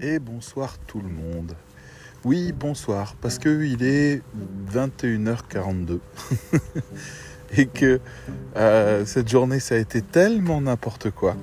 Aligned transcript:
Et 0.00 0.20
bonsoir 0.20 0.78
tout 0.86 1.00
le 1.00 1.08
monde. 1.08 1.54
Oui, 2.24 2.52
bonsoir, 2.52 3.16
parce 3.20 3.38
que 3.40 3.64
il 3.64 3.82
est 3.82 4.22
21h42 4.72 5.98
et 7.56 7.66
que 7.66 8.00
euh, 8.56 9.04
cette 9.04 9.28
journée 9.28 9.58
ça 9.58 9.74
a 9.74 9.78
été 9.78 10.00
tellement 10.00 10.60
n'importe 10.60 11.10
quoi 11.10 11.36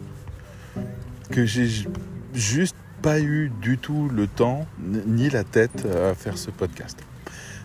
que 1.32 1.46
j'ai 1.46 1.68
juste 2.33 2.78
pas 3.02 3.20
eu 3.20 3.52
du 3.61 3.78
tout 3.78 4.07
le 4.07 4.28
temps 4.28 4.65
ni 4.79 5.29
la 5.29 5.43
tête 5.43 5.86
à 5.86 6.15
faire 6.15 6.37
ce 6.37 6.50
podcast. 6.50 6.97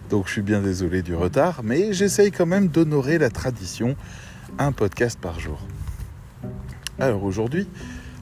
Donc 0.09 0.27
je 0.27 0.32
suis 0.32 0.43
bien 0.43 0.61
désolé 0.61 1.03
du 1.03 1.14
retard, 1.14 1.61
mais 1.63 1.93
j'essaye 1.93 2.32
quand 2.32 2.46
même 2.46 2.67
d'honorer 2.67 3.18
la 3.18 3.31
tradition, 3.31 3.95
un 4.59 4.72
podcast 4.72 5.21
par 5.21 5.39
jour. 5.39 5.61
Alors 6.99 7.22
aujourd'hui, 7.22 7.68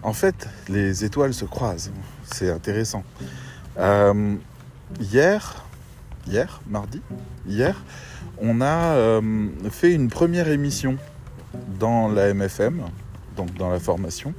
en 0.02 0.12
fait, 0.12 0.48
les 0.68 1.04
étoiles 1.04 1.32
se 1.32 1.46
croisent. 1.46 1.92
C'est 2.32 2.50
intéressant. 2.50 3.04
Euh, 3.78 4.34
hier, 5.00 5.64
hier, 6.26 6.60
mardi, 6.68 7.00
hier, 7.46 7.82
on 8.40 8.60
a 8.60 8.94
euh, 8.94 9.20
fait 9.70 9.92
une 9.92 10.08
première 10.08 10.48
émission 10.48 10.96
dans 11.78 12.08
la 12.08 12.32
MFM, 12.34 12.82
donc 13.36 13.54
dans 13.54 13.70
la 13.70 13.80
formation. 13.80 14.34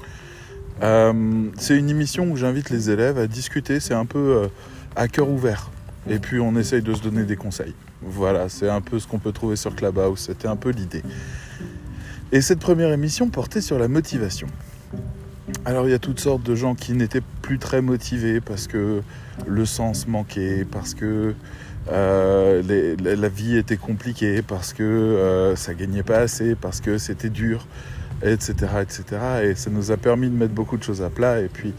Euh, 0.81 1.49
c'est 1.57 1.77
une 1.77 1.89
émission 1.89 2.31
où 2.31 2.37
j'invite 2.37 2.69
les 2.69 2.89
élèves 2.89 3.17
à 3.17 3.27
discuter, 3.27 3.79
c'est 3.79 3.93
un 3.93 4.05
peu 4.05 4.49
à 4.95 5.07
cœur 5.07 5.29
ouvert. 5.29 5.69
Et 6.09 6.19
puis 6.19 6.39
on 6.39 6.55
essaye 6.55 6.81
de 6.81 6.93
se 6.93 7.01
donner 7.01 7.23
des 7.23 7.35
conseils. 7.35 7.75
Voilà, 8.01 8.47
c'est 8.49 8.69
un 8.69 8.81
peu 8.81 8.99
ce 8.99 9.07
qu'on 9.07 9.19
peut 9.19 9.33
trouver 9.33 9.55
sur 9.55 9.75
Clubhouse, 9.75 10.19
c'était 10.27 10.47
un 10.47 10.55
peu 10.55 10.69
l'idée. 10.69 11.03
Et 12.31 12.41
cette 12.41 12.59
première 12.59 12.91
émission 12.91 13.29
portait 13.29 13.61
sur 13.61 13.79
la 13.79 13.87
motivation. 13.87 14.47
Alors 15.65 15.87
il 15.87 15.91
y 15.91 15.93
a 15.93 15.99
toutes 15.99 16.19
sortes 16.19 16.43
de 16.43 16.55
gens 16.55 16.73
qui 16.73 16.93
n'étaient 16.93 17.23
plus 17.41 17.59
très 17.59 17.81
motivés 17.81 18.39
parce 18.39 18.67
que 18.67 19.01
le 19.45 19.65
sens 19.65 20.07
manquait, 20.07 20.65
parce 20.69 20.93
que 20.93 21.33
euh, 21.91 22.95
la 22.99 23.29
vie 23.29 23.57
était 23.57 23.77
compliquée, 23.77 24.41
parce 24.41 24.73
que 24.73 24.83
euh, 24.83 25.55
ça 25.55 25.73
gagnait 25.73 26.03
pas 26.03 26.19
assez, 26.19 26.55
parce 26.55 26.79
que 26.81 26.97
c'était 26.97 27.29
dur, 27.29 27.67
etc., 28.23 28.53
etc. 28.81 29.03
Et 29.43 29.55
ça 29.55 29.69
nous 29.69 29.91
a 29.91 29.97
permis 29.97 30.29
de 30.29 30.35
mettre 30.35 30.53
beaucoup 30.53 30.77
de 30.77 30.83
choses 30.83 31.01
à 31.01 31.09
plat 31.09 31.41
et 31.41 31.49
puis 31.49 31.73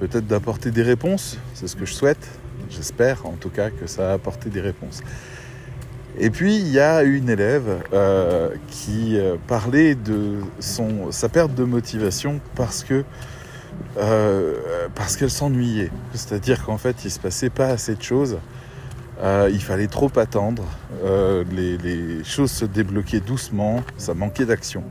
peut-être 0.00 0.26
d'apporter 0.26 0.70
des 0.70 0.82
réponses. 0.82 1.38
C'est 1.54 1.66
ce 1.66 1.76
que 1.76 1.86
je 1.86 1.94
souhaite. 1.94 2.28
J'espère 2.68 3.26
en 3.26 3.32
tout 3.32 3.50
cas 3.50 3.70
que 3.70 3.86
ça 3.86 4.10
a 4.10 4.14
apporté 4.14 4.50
des 4.50 4.60
réponses. 4.60 5.02
Et 6.16 6.30
puis 6.30 6.56
il 6.56 6.68
y 6.68 6.78
a 6.78 7.02
une 7.02 7.28
élève 7.28 7.82
euh, 7.92 8.50
qui 8.70 9.18
euh, 9.18 9.36
parlait 9.48 9.96
de 9.96 10.38
son, 10.60 11.10
sa 11.10 11.28
perte 11.28 11.54
de 11.54 11.64
motivation 11.64 12.40
parce 12.54 12.84
que 12.84 13.04
euh, 13.98 14.54
parce 14.94 15.16
qu'elle 15.16 15.30
s'ennuyait. 15.30 15.90
C'est-à-dire 16.12 16.64
qu'en 16.64 16.78
fait 16.78 17.04
il 17.04 17.10
se 17.10 17.18
passait 17.18 17.50
pas 17.50 17.66
assez 17.66 17.96
de 17.96 18.02
choses. 18.02 18.38
il 19.20 19.60
fallait 19.60 19.88
trop 19.88 20.10
attendre. 20.16 20.64
Les, 21.50 21.76
les, 21.78 22.22
choses 22.22 22.52
se 22.52 22.64
débloquaient 22.64 23.20
doucement. 23.20 23.82
Ça 23.96 24.14
manquait 24.14 24.44
d'action. 24.44 24.84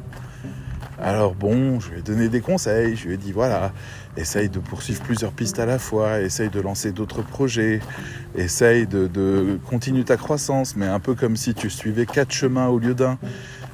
Alors 1.01 1.35
bon, 1.35 1.79
je 1.79 1.91
lui 1.91 1.99
ai 1.99 2.01
donné 2.01 2.27
des 2.27 2.41
conseils. 2.41 2.97
Je 2.97 3.07
lui 3.07 3.13
ai 3.13 3.17
dit 3.17 3.31
voilà, 3.31 3.71
essaye 4.17 4.49
de 4.49 4.59
poursuivre 4.59 5.01
plusieurs 5.01 5.31
pistes 5.31 5.59
à 5.59 5.65
la 5.65 5.79
fois, 5.79 6.21
essaye 6.21 6.49
de 6.49 6.59
lancer 6.61 6.91
d'autres 6.91 7.21
projets, 7.21 7.79
essaye 8.35 8.87
de, 8.87 9.59
continuer 9.65 10.03
ta 10.03 10.17
croissance, 10.17 10.75
mais 10.75 10.85
un 10.85 10.99
peu 10.99 11.15
comme 11.15 11.35
si 11.35 11.53
tu 11.53 11.69
suivais 11.69 12.05
quatre 12.05 12.31
chemins 12.31 12.67
au 12.67 12.79
lieu 12.79 12.93
d'un, 12.93 13.17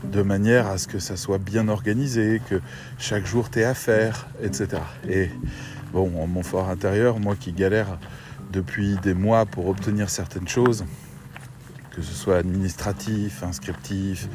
de 0.04 0.22
manière 0.22 0.67
à 0.67 0.78
ce 0.78 0.88
que 0.88 1.00
ça 1.00 1.17
soit 1.17 1.38
bien 1.38 1.67
organisé, 1.67 2.42
que 2.50 2.62
chaque 2.98 3.26
jour 3.26 3.50
t'aies 3.50 3.66
à 3.66 3.73
faire, 3.73 4.28
etc. 4.42 4.82
Et 5.10 5.30
bon, 5.94 6.10
mon 6.28 6.44
fort 6.44 6.70
intérieur, 6.70 7.20
moi 7.20 7.36
qui 7.36 7.52
galère 7.52 7.98
depuis 8.52 8.95
des 9.04 9.14
mois 9.14 9.45
pour 9.45 9.67
obtenir 9.67 10.10
certaines 10.10 10.48
choses, 10.48 10.86
que 11.92 12.02
ce 12.02 12.14
soit 12.14 12.38
administratif, 12.38 13.44
inscriptif, 13.44 14.27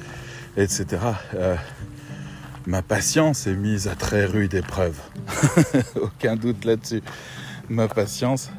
etc 0.57 0.99
ma 2.67 2.83
patience 2.83 3.47
est 3.47 3.55
mise 3.55 3.89
à 3.89 3.95
très 3.95 4.25
rude 4.25 4.55
épreuve. 4.55 4.99
Aucun 6.01 6.37
doute 6.37 6.65
là-dessus. 6.65 7.03
Ma 7.69 7.89
patience, 7.89 8.51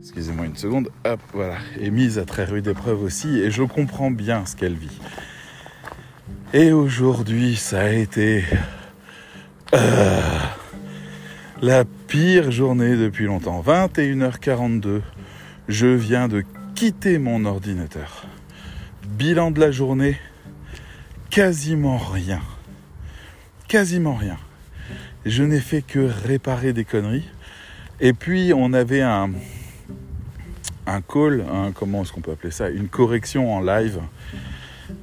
excusez-moi 0.00 0.46
une 0.46 0.56
seconde, 0.56 0.88
hop, 1.04 1.20
voilà, 1.32 1.56
est 1.80 1.90
mise 1.90 2.18
à 2.18 2.24
très 2.24 2.44
rude 2.44 2.66
épreuve 2.66 3.02
aussi 3.02 3.38
et 3.38 3.50
je 3.50 3.62
comprends 3.62 4.10
bien 4.10 4.46
ce 4.46 4.56
qu'elle 4.56 4.74
vit. 4.74 4.98
Et 6.52 6.72
aujourd'hui, 6.72 7.56
ça 7.56 7.82
a 7.82 7.90
été 7.90 8.44
euh, 9.74 10.20
la 11.62 11.84
pire 11.84 12.50
journée 12.50 12.96
depuis 12.96 13.26
longtemps. 13.26 13.62
21h42, 13.62 15.00
je 15.68 15.86
viens 15.86 16.26
de 16.26 16.44
quitter 16.74 17.18
mon 17.18 17.44
ordinateur. 17.44 18.24
Bilan 19.08 19.52
de 19.52 19.60
la 19.60 19.70
journée, 19.70 20.16
quasiment 21.30 21.98
rien 21.98 22.40
quasiment 23.70 24.16
rien. 24.16 24.36
Je 25.24 25.44
n'ai 25.44 25.60
fait 25.60 25.82
que 25.82 26.00
réparer 26.00 26.72
des 26.72 26.84
conneries. 26.84 27.28
Et 28.00 28.12
puis 28.12 28.52
on 28.52 28.72
avait 28.72 29.00
un, 29.00 29.30
un 30.88 31.00
call, 31.00 31.44
comment 31.74 32.02
est-ce 32.02 32.12
qu'on 32.12 32.20
peut 32.20 32.32
appeler 32.32 32.50
ça 32.50 32.68
Une 32.68 32.88
correction 32.88 33.54
en 33.54 33.60
live 33.60 34.00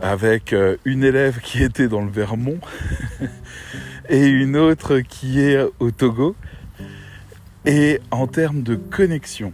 avec 0.02 0.52
euh, 0.52 0.76
une 0.84 1.06
élève 1.06 1.40
qui 1.40 1.64
était 1.64 1.88
dans 1.88 2.02
le 2.02 2.12
Vermont 2.12 2.60
et 4.10 4.28
une 4.28 4.58
autre 4.58 5.00
qui 5.00 5.40
est 5.40 5.66
au 5.80 5.92
Togo. 5.92 6.36
Et 7.66 8.02
en 8.12 8.28
termes 8.28 8.64
de 8.64 8.76
connexion, 8.76 9.54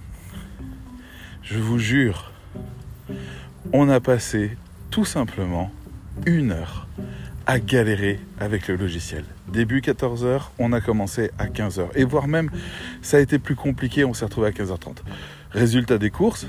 je 1.44 1.60
vous 1.60 1.78
jure, 1.78 2.32
on 3.74 3.90
a 3.90 4.00
passé 4.00 4.58
tout 4.90 5.06
simplement 5.06 5.72
une 6.26 6.52
heure 6.52 6.88
à 7.46 7.60
galérer 7.60 8.20
avec 8.40 8.68
le 8.68 8.76
logiciel. 8.76 9.26
Début 9.48 9.82
14h, 9.82 10.42
on 10.60 10.72
a 10.74 10.82
commencé 10.82 11.32
à 11.38 11.48
15h. 11.48 11.88
Et 11.96 12.04
voire 12.04 12.28
même, 12.28 12.50
ça 13.02 13.18
a 13.18 13.20
été 13.20 13.40
plus 13.40 13.56
compliqué, 13.56 14.06
on 14.06 14.14
s'est 14.14 14.26
retrouvé 14.26 14.48
à 14.48 14.52
15h30. 14.52 14.98
Résultat 15.52 15.98
des 15.98 16.10
courses, 16.10 16.48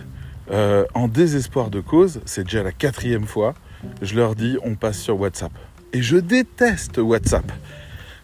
euh, 0.50 0.84
en 0.94 1.08
désespoir 1.08 1.70
de 1.70 1.80
cause, 1.80 2.20
c'est 2.24 2.44
déjà 2.44 2.62
la 2.62 2.72
quatrième 2.72 3.26
fois, 3.26 3.54
je 4.02 4.14
leur 4.14 4.34
dis 4.34 4.56
on 4.62 4.74
passe 4.76 4.98
sur 4.98 5.18
WhatsApp. 5.18 5.52
Et 5.92 6.02
je 6.02 6.16
déteste 6.16 6.98
WhatsApp. 6.98 7.50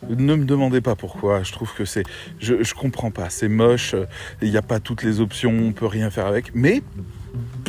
Ne 0.09 0.35
me 0.35 0.45
demandez 0.45 0.81
pas 0.81 0.97
pourquoi, 0.97 1.43
je 1.43 1.53
trouve 1.53 1.75
que 1.75 1.85
c'est... 1.85 2.05
Je, 2.39 2.63
je 2.63 2.75
comprends 2.75 3.11
pas, 3.11 3.29
c'est 3.29 3.49
moche, 3.49 3.95
il 4.41 4.51
n'y 4.51 4.57
a 4.57 4.63
pas 4.63 4.81
toutes 4.81 5.03
les 5.03 5.21
options, 5.21 5.53
on 5.53 5.73
peut 5.73 5.87
rien 5.87 6.11
faire 6.11 6.27
avec. 6.27 6.55
Mais 6.55 6.83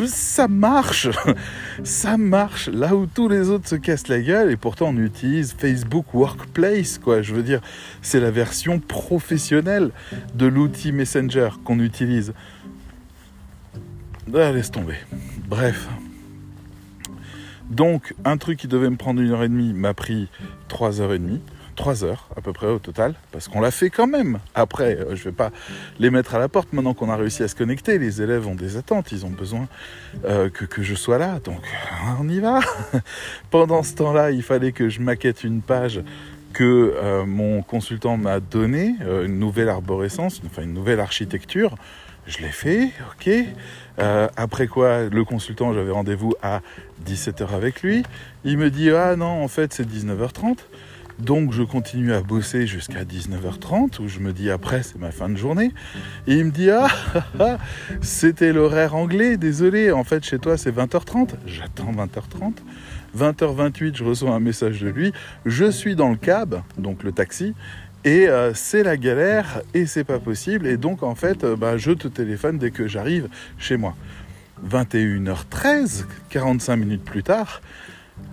ça 0.07 0.47
marche, 0.47 1.09
ça 1.83 2.17
marche. 2.17 2.69
Là 2.69 2.95
où 2.95 3.05
tous 3.05 3.29
les 3.29 3.49
autres 3.49 3.67
se 3.67 3.75
cassent 3.75 4.07
la 4.07 4.19
gueule, 4.19 4.51
et 4.51 4.57
pourtant 4.57 4.89
on 4.89 4.97
utilise 4.97 5.53
Facebook 5.53 6.13
Workplace, 6.13 6.97
quoi. 6.97 7.22
Je 7.22 7.33
veux 7.33 7.44
dire, 7.44 7.61
c'est 8.01 8.19
la 8.19 8.31
version 8.31 8.79
professionnelle 8.79 9.91
de 10.35 10.45
l'outil 10.45 10.91
Messenger 10.91 11.49
qu'on 11.63 11.79
utilise. 11.79 12.33
Ah, 14.33 14.51
laisse 14.51 14.72
tomber. 14.72 14.95
Bref. 15.47 15.88
Donc, 17.69 18.13
un 18.25 18.38
truc 18.38 18.59
qui 18.59 18.67
devait 18.67 18.89
me 18.89 18.97
prendre 18.97 19.22
une 19.22 19.31
heure 19.31 19.43
et 19.43 19.49
demie 19.49 19.73
m'a 19.73 19.93
pris 19.93 20.29
trois 20.67 20.99
heures 20.99 21.13
et 21.13 21.19
demie. 21.19 21.41
3 21.76 22.04
heures 22.04 22.28
à 22.36 22.42
peu 22.42 22.54
près 22.54 22.68
au 22.68 22.80
total, 22.80 23.16
parce 23.32 23.48
qu'on 23.48 23.62
l'a 23.62 23.72
fait 23.72 23.90
quand 23.90 24.08
même. 24.08 24.40
Après, 24.56 24.98
euh, 24.98 25.16
je 25.16 25.24
vais 25.24 25.32
pas 25.32 25.52
les 26.00 26.09
mettre 26.09 26.36
à 26.36 26.40
la 26.40 26.48
porte 26.48 26.74
maintenant 26.74 26.94
qu'on 26.94 27.09
a 27.09 27.16
réussi 27.16 27.44
à 27.44 27.48
se 27.48 27.56
connecter. 27.56 27.98
Les 27.98 28.22
élèves 28.22 28.48
ont 28.48 28.56
des 28.56 28.78
attentes, 28.78 29.12
ils 29.12 29.26
ont 29.26 29.30
besoin 29.30 29.68
euh, 30.26 30.50
que, 30.50 30.66
que, 30.66 30.84
je 30.84 30.96
sois 30.96 31.18
là, 31.18 31.40
donc 31.44 31.62
on 32.20 32.28
y 32.28 32.40
va. 32.40 32.59
Pendant 33.52 33.84
ce 33.84 33.96
temps-là, 33.96 34.32
il 34.32 34.44
fallait 34.44 34.72
que 34.72 34.90
je 34.90 35.02
maquette 35.02 35.44
une 35.44 35.62
page 35.62 36.02
que 36.53 36.94
euh, 36.96 37.26
mon 37.26 37.62
consultant 37.62 38.17
m'a 38.17 38.40
donnée, 38.40 38.96
une 39.02 39.40
nouvelle 39.40 39.70
arborescence, 39.70 40.41
enfin 40.46 40.64
une 40.64 40.74
nouvelle 40.74 41.00
architecture. 41.00 41.76
Je 42.28 42.38
l'ai 42.38 42.50
fait, 42.50 42.91
ok. 43.14 43.29
après 44.38 44.67
quoi, 44.67 45.09
le 45.09 45.24
consultant, 45.26 45.74
j'avais 45.74 45.90
rendez-vous 45.90 46.35
à 46.44 46.62
17h 47.06 47.56
avec 47.56 47.82
lui. 47.82 48.03
Il 48.44 48.59
me 48.59 48.70
dit, 48.70 48.91
ah 48.91 49.16
non, 49.16 49.44
en 49.44 49.47
fait, 49.47 49.74
c'est 49.74 49.90
19h30. 49.90 50.58
Donc 51.22 51.53
je 51.53 51.62
continue 51.62 52.14
à 52.14 52.22
bosser 52.22 52.66
jusqu'à 52.66 53.03
19h30 53.03 54.02
où 54.02 54.08
je 54.08 54.20
me 54.20 54.34
dis 54.34 54.50
après 54.50 54.82
c'est 54.82 54.97
ma 54.97 55.12
fin 55.12 55.29
de 55.29 55.35
journée. 55.35 55.72
Et 56.26 56.34
il 56.34 56.46
me 56.46 56.52
dit 56.52 56.72
ah, 56.72 56.88
ah, 57.14 57.23
ah 57.40 57.58
c'était 58.02 58.52
l'horaire 58.52 58.96
anglais, 58.96 59.38
désolé, 59.38 59.91
en 59.91 60.03
fait 60.03 60.23
chez 60.23 60.40
toi 60.40 60.58
c'est 60.58 60.76
20h30. 60.76 61.29
J'attends 61.46 61.91
20h30. 61.91 62.53
20h28 63.16 63.97
je 63.97 64.03
reçois 64.03 64.32
un 64.32 64.40
message 64.40 64.82
de 64.82 64.90
lui. 64.90 65.14
Je 65.46 65.70
suis 65.70 65.96
dans 65.96 66.09
le 66.09 66.16
cab, 66.16 66.64
donc 66.79 67.03
le 67.03 67.12
taxi. 67.12 67.53
Et 68.03 68.28
euh, 68.28 68.56
c'est 68.56 68.82
la 68.82 68.97
galère 68.97 69.62
et 69.76 69.85
c'est 69.85 70.03
pas 70.03 70.17
possible. 70.17 70.66
Et 70.66 70.78
donc 70.78 71.03
en 71.03 71.14
fait 71.14 71.44
euh, 71.44 71.56
bah, 71.56 71.78
je 71.78 71.91
te 71.91 72.08
téléphone 72.08 72.58
dès 72.58 72.72
que 72.72 72.88
j'arrive 72.88 73.29
chez 73.59 73.78
moi. 73.78 73.96
21h13, 74.67 76.06
45 76.29 76.76
minutes 76.78 77.03
plus 77.03 77.24
tard, 77.24 77.62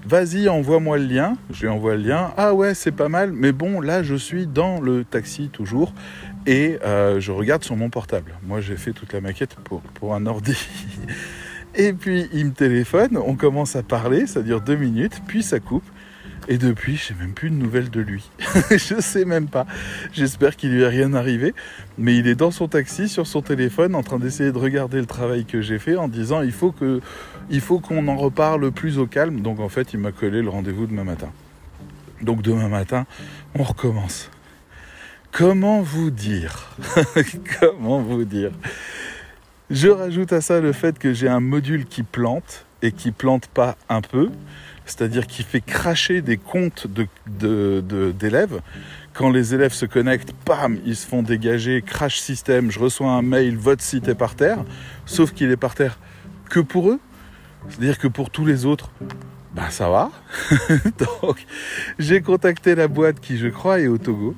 vas-y, 0.06 0.48
envoie-moi 0.48 0.98
le 0.98 1.04
lien. 1.04 1.36
Je 1.50 1.62
lui 1.62 1.68
envoie 1.68 1.96
le 1.96 2.02
lien. 2.02 2.32
Ah 2.36 2.54
ouais, 2.54 2.74
c'est 2.74 2.92
pas 2.92 3.08
mal. 3.08 3.32
Mais 3.32 3.52
bon, 3.52 3.80
là, 3.80 4.02
je 4.02 4.14
suis 4.14 4.46
dans 4.46 4.80
le 4.80 5.04
taxi 5.04 5.48
toujours. 5.48 5.92
Et 6.46 6.78
euh, 6.84 7.20
je 7.20 7.30
regarde 7.32 7.62
sur 7.62 7.76
mon 7.76 7.90
portable. 7.90 8.34
Moi, 8.42 8.60
j'ai 8.60 8.76
fait 8.76 8.92
toute 8.92 9.12
la 9.12 9.20
maquette 9.20 9.56
pour, 9.56 10.14
un 10.14 10.26
ordi. 10.26 10.56
Et 11.74 11.92
puis, 11.92 12.28
il 12.32 12.46
me 12.46 12.52
téléphone. 12.52 13.18
On 13.18 13.36
commence 13.36 13.76
à 13.76 13.82
parler. 13.82 14.26
Ça 14.26 14.42
dure 14.42 14.60
deux 14.60 14.76
minutes. 14.76 15.20
Puis, 15.26 15.42
ça 15.42 15.60
coupe. 15.60 15.84
Et 16.50 16.56
depuis, 16.56 16.96
je 16.96 17.12
n'ai 17.12 17.20
même 17.20 17.34
plus 17.34 17.50
de 17.50 17.56
nouvelles 17.56 17.90
de 17.90 18.00
lui. 18.00 18.30
je 18.70 19.00
sais 19.00 19.26
même 19.26 19.48
pas. 19.48 19.66
J'espère 20.14 20.56
qu'il 20.56 20.70
lui 20.72 20.82
est 20.82 20.88
rien 20.88 21.12
arrivé. 21.12 21.54
Mais 21.98 22.16
il 22.16 22.26
est 22.26 22.34
dans 22.34 22.50
son 22.50 22.68
taxi, 22.68 23.08
sur 23.08 23.26
son 23.26 23.42
téléphone, 23.42 23.94
en 23.94 24.02
train 24.02 24.18
d'essayer 24.18 24.50
de 24.50 24.58
regarder 24.58 24.98
le 24.98 25.06
travail 25.06 25.44
que 25.44 25.60
j'ai 25.60 25.78
fait, 25.78 25.96
en 25.96 26.08
disant 26.08 26.40
il 26.40 26.52
faut 26.52 26.72
que, 26.72 27.02
il 27.50 27.60
faut 27.60 27.78
qu'on 27.78 28.08
en 28.08 28.16
reparle 28.16 28.70
plus 28.70 28.98
au 28.98 29.06
calme. 29.06 29.40
Donc 29.40 29.60
en 29.60 29.68
fait, 29.68 29.92
il 29.92 30.00
m'a 30.00 30.12
collé 30.12 30.42
le 30.42 30.48
rendez-vous 30.48 30.86
demain 30.86 31.04
matin. 31.04 31.30
Donc 32.22 32.42
demain 32.42 32.68
matin, 32.68 33.06
on 33.54 33.62
recommence. 33.62 34.30
Comment 35.30 35.82
vous 35.82 36.10
dire 36.10 36.70
Comment 37.60 38.00
vous 38.00 38.24
dire 38.24 38.50
Je 39.70 39.88
rajoute 39.88 40.32
à 40.32 40.40
ça 40.40 40.60
le 40.60 40.72
fait 40.72 40.98
que 40.98 41.12
j'ai 41.12 41.28
un 41.28 41.40
module 41.40 41.84
qui 41.84 42.02
plante 42.02 42.64
et 42.82 42.92
qui 42.92 43.12
plante 43.12 43.46
pas 43.48 43.76
un 43.88 44.00
peu 44.00 44.30
c'est-à-dire 44.88 45.26
qui 45.26 45.42
fait 45.42 45.60
cracher 45.60 46.22
des 46.22 46.36
comptes 46.36 46.86
d'élèves. 47.26 48.60
Quand 49.12 49.30
les 49.30 49.54
élèves 49.54 49.72
se 49.72 49.86
connectent, 49.86 50.32
pam, 50.44 50.78
ils 50.84 50.96
se 50.96 51.06
font 51.06 51.22
dégager, 51.22 51.82
crash 51.82 52.20
système, 52.20 52.70
je 52.70 52.78
reçois 52.78 53.10
un 53.10 53.22
mail, 53.22 53.56
votre 53.56 53.82
site 53.82 54.08
est 54.08 54.14
par 54.14 54.34
terre, 54.34 54.64
sauf 55.06 55.32
qu'il 55.32 55.50
est 55.50 55.56
par 55.56 55.74
terre 55.74 55.98
que 56.48 56.60
pour 56.60 56.90
eux. 56.90 57.00
C'est-à-dire 57.68 57.98
que 57.98 58.08
pour 58.08 58.30
tous 58.30 58.44
les 58.44 58.66
autres, 58.66 58.90
bah 59.54 59.70
ça 59.70 59.88
va. 59.88 60.10
Donc 60.98 61.44
j'ai 61.98 62.20
contacté 62.20 62.74
la 62.74 62.88
boîte 62.88 63.20
qui 63.20 63.38
je 63.38 63.48
crois 63.48 63.80
est 63.80 63.86
au 63.86 63.98
Togo 63.98 64.34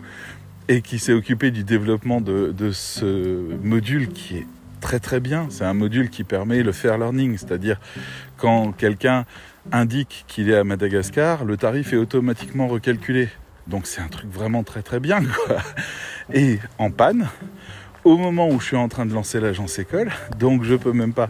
et 0.69 0.83
qui 0.83 0.99
s'est 0.99 1.13
occupée 1.13 1.51
du 1.51 1.65
développement 1.65 2.21
de, 2.21 2.53
de 2.57 2.71
ce 2.71 3.57
module 3.63 4.09
qui 4.09 4.39
est 4.39 4.47
très 4.81 4.99
très 4.99 5.21
bien. 5.21 5.47
C'est 5.51 5.65
un 5.65 5.75
module 5.75 6.11
qui 6.11 6.25
permet 6.25 6.63
le 6.63 6.73
fair 6.73 6.99
learning, 6.99 7.37
c'est-à-dire 7.39 7.81
quand 8.37 8.73
quelqu'un 8.73 9.27
indique 9.73 10.25
qu'il 10.27 10.51
est 10.51 10.57
à 10.57 10.65
Madagascar, 10.65 11.45
le 11.45 11.57
tarif 11.57 11.93
est 11.93 11.97
automatiquement 11.97 12.67
recalculé. 12.67 13.29
Donc 13.67 13.87
c'est 13.87 14.01
un 14.01 14.09
truc 14.09 14.31
vraiment 14.31 14.63
très 14.63 14.83
très 14.83 15.01
bien. 15.01 15.21
Quoi. 15.23 15.59
Et 16.33 16.59
en 16.79 16.91
panne, 16.91 17.29
au 18.05 18.17
moment 18.17 18.49
où 18.49 18.59
je 18.61 18.67
suis 18.67 18.77
en 18.77 18.89
train 18.89 19.07
de 19.07 19.13
lancer 19.13 19.41
l'agence 19.41 19.79
école, 19.79 20.11
donc 20.39 20.65
je 20.65 20.75
peux 20.75 20.93
même 20.93 21.13
pas 21.13 21.29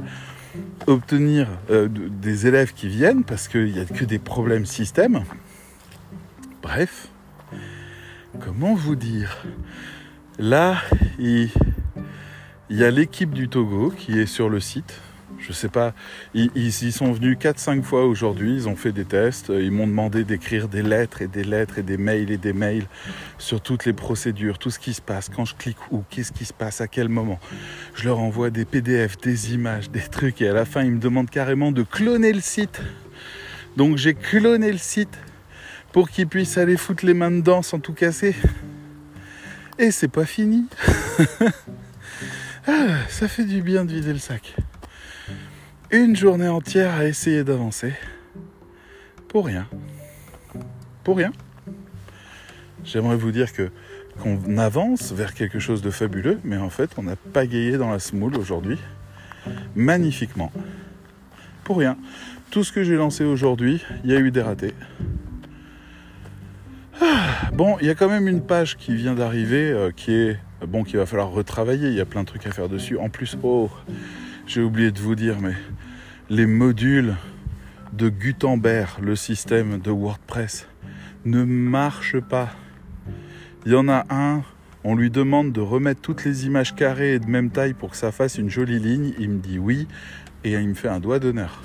obtenir 0.87 1.49
euh, 1.71 1.89
des 1.89 2.47
élèves 2.47 2.73
qui 2.73 2.89
viennent 2.89 3.25
parce 3.25 3.49
qu'il 3.49 3.73
n'y 3.73 3.79
a 3.79 3.85
que 3.85 4.05
des 4.05 4.19
problèmes 4.19 4.67
système. 4.67 5.25
Bref, 6.63 7.09
comment 8.41 8.75
vous 8.75 8.97
dire? 8.97 9.45
Là, 10.39 10.81
il 11.19 11.51
y 12.71 12.85
a 12.85 12.91
l'équipe 12.91 13.33
du 13.33 13.49
Togo 13.49 13.91
qui 13.91 14.19
est 14.19 14.27
sur 14.27 14.49
le 14.49 14.61
site 14.61 15.01
je 15.41 15.53
sais 15.53 15.69
pas, 15.69 15.95
ils, 16.35 16.51
ils, 16.55 16.93
sont 16.93 17.13
venus 17.13 17.39
4-5 17.39 17.83
fois 17.83 18.05
aujourd'hui, 18.05 18.55
ils 18.55 18.69
ont 18.69 18.77
fait 18.77 18.93
des 18.93 19.05
tests, 19.05 19.49
ils 19.49 19.71
m'ont 19.71 19.87
demandé 19.87 20.25
d'écrire 20.25 20.69
des 20.69 20.83
lettres 20.83 21.23
et 21.23 21.29
des 21.29 21.45
lettres 21.45 21.79
et 21.79 21.83
des 21.83 21.97
mails 21.97 22.31
et 22.31 22.37
des 22.37 22.53
mails 22.53 22.87
sur 23.39 23.61
toutes 23.61 23.87
les 23.87 23.93
procédures, 23.93 24.59
tout 24.59 24.71
ce 24.71 24.79
qui 24.79 24.93
se 24.93 25.01
passe, 25.01 25.29
quand 25.29 25.45
je 25.45 25.55
clique 25.55 25.79
où, 25.91 26.05
qu'est-ce 26.11 26.33
qui 26.33 26.45
se 26.45 26.53
passe, 26.53 26.81
à 26.81 26.89
quel 26.89 27.09
moment. 27.09 27.41
Je 27.95 28.05
leur 28.05 28.19
envoie 28.19 28.51
des 28.51 28.65
PDF, 28.65 29.17
des 29.19 29.55
images, 29.55 29.91
des 29.91 30.01
trucs 30.01 30.43
et 30.43 30.49
à 30.49 30.53
la 30.53 30.65
fin 30.65 30.83
ils 30.83 30.93
me 30.93 31.01
demandent 31.01 31.31
carrément 31.31 31.73
de 31.73 31.83
cloner 31.83 32.33
le 32.33 32.41
site. 32.41 32.81
Donc 33.77 33.97
j'ai 33.97 34.15
cloné 34.15 34.71
le 34.71 34.79
site 34.79 35.19
pour 35.93 36.11
qu'ils 36.11 36.29
puissent 36.29 36.59
aller 36.59 36.77
foutre 36.77 37.05
les 37.05 37.15
mains 37.15 37.31
dedans 37.31 37.63
sans 37.63 37.81
tout 37.81 37.95
casser. 37.95 38.35
Et 39.79 39.91
c'est 39.91 40.09
pas 40.09 40.27
fini. 40.27 40.67
ah, 42.67 42.87
ça 43.09 43.29
fait 43.29 43.45
du 43.45 43.63
bien 43.63 43.85
de 43.85 43.93
vider 43.93 44.13
le 44.13 44.19
sac 44.19 44.55
une 45.93 46.15
journée 46.15 46.49
entière 46.49 46.95
à 46.95 47.05
essayer 47.05 47.43
d'avancer. 47.43 47.93
Pour 49.29 49.47
rien. 49.47 49.67
Pour 51.03 51.17
rien. 51.17 51.33
J'aimerais 52.85 53.17
vous 53.17 53.33
dire 53.33 53.53
que 53.53 53.71
qu'on 54.21 54.59
avance 54.59 55.13
vers 55.13 55.35
quelque 55.35 55.59
chose 55.59 55.83
de 55.83 55.91
fabuleux, 55.91 56.39
mais 56.45 56.59
en 56.59 56.69
fait, 56.69 56.91
on 56.99 57.09
a 57.09 57.17
pagayé 57.17 57.79
dans 57.79 57.91
la 57.91 57.99
smoule 57.99 58.37
aujourd'hui, 58.37 58.79
magnifiquement. 59.75 60.53
Pour 61.65 61.79
rien. 61.79 61.97
Tout 62.51 62.63
ce 62.63 62.73
que 62.73 62.85
j'ai 62.85 62.97
lancé 62.97 63.25
aujourd'hui, 63.25 63.83
il 64.05 64.11
y 64.11 64.15
a 64.15 64.21
eu 64.21 64.31
des 64.31 64.43
ratés. 64.43 64.75
Ah, 67.01 67.51
bon, 67.53 67.79
il 67.81 67.87
y 67.87 67.91
a 67.91 67.95
quand 67.95 68.11
même 68.11 68.29
une 68.29 68.43
page 68.43 68.77
qui 68.77 68.95
vient 68.95 69.15
d'arriver, 69.15 69.71
euh, 69.71 69.91
qui 69.91 70.13
est 70.13 70.39
bon, 70.67 70.85
qu'il 70.85 70.99
va 70.99 71.07
falloir 71.07 71.31
retravailler. 71.31 71.89
Il 71.89 71.95
y 71.95 72.01
a 72.01 72.05
plein 72.05 72.23
de 72.23 72.27
trucs 72.27 72.47
à 72.47 72.51
faire 72.51 72.69
dessus. 72.69 72.99
En 72.99 73.09
plus, 73.09 73.39
oh, 73.43 73.71
j'ai 74.47 74.61
oublié 74.61 74.91
de 74.91 74.99
vous 74.99 75.15
dire, 75.15 75.37
mais 75.41 75.55
les 76.31 76.47
modules 76.47 77.17
de 77.93 78.09
Gutenberg, 78.09 79.01
le 79.03 79.17
système 79.17 79.81
de 79.81 79.91
WordPress, 79.91 80.69
ne 81.25 81.43
marchent 81.43 82.21
pas. 82.21 82.51
Il 83.67 83.73
y 83.73 83.75
en 83.75 83.89
a 83.89 84.05
un, 84.11 84.45
on 84.85 84.95
lui 84.95 85.11
demande 85.11 85.51
de 85.51 85.61
remettre 85.61 86.01
toutes 86.01 86.25
les 86.25 86.47
images 86.47 86.77
carrées 86.77 87.15
et 87.15 87.19
de 87.19 87.27
même 87.27 87.51
taille 87.51 87.75
pour 87.75 87.91
que 87.91 87.97
ça 87.97 88.13
fasse 88.13 88.39
une 88.39 88.49
jolie 88.49 88.79
ligne. 88.79 89.13
Il 89.19 89.29
me 89.29 89.39
dit 89.41 89.59
oui 89.59 89.89
et 90.45 90.53
il 90.53 90.69
me 90.69 90.75
fait 90.75 90.89
un 90.89 91.01
doigt 91.01 91.19
d'honneur. 91.19 91.63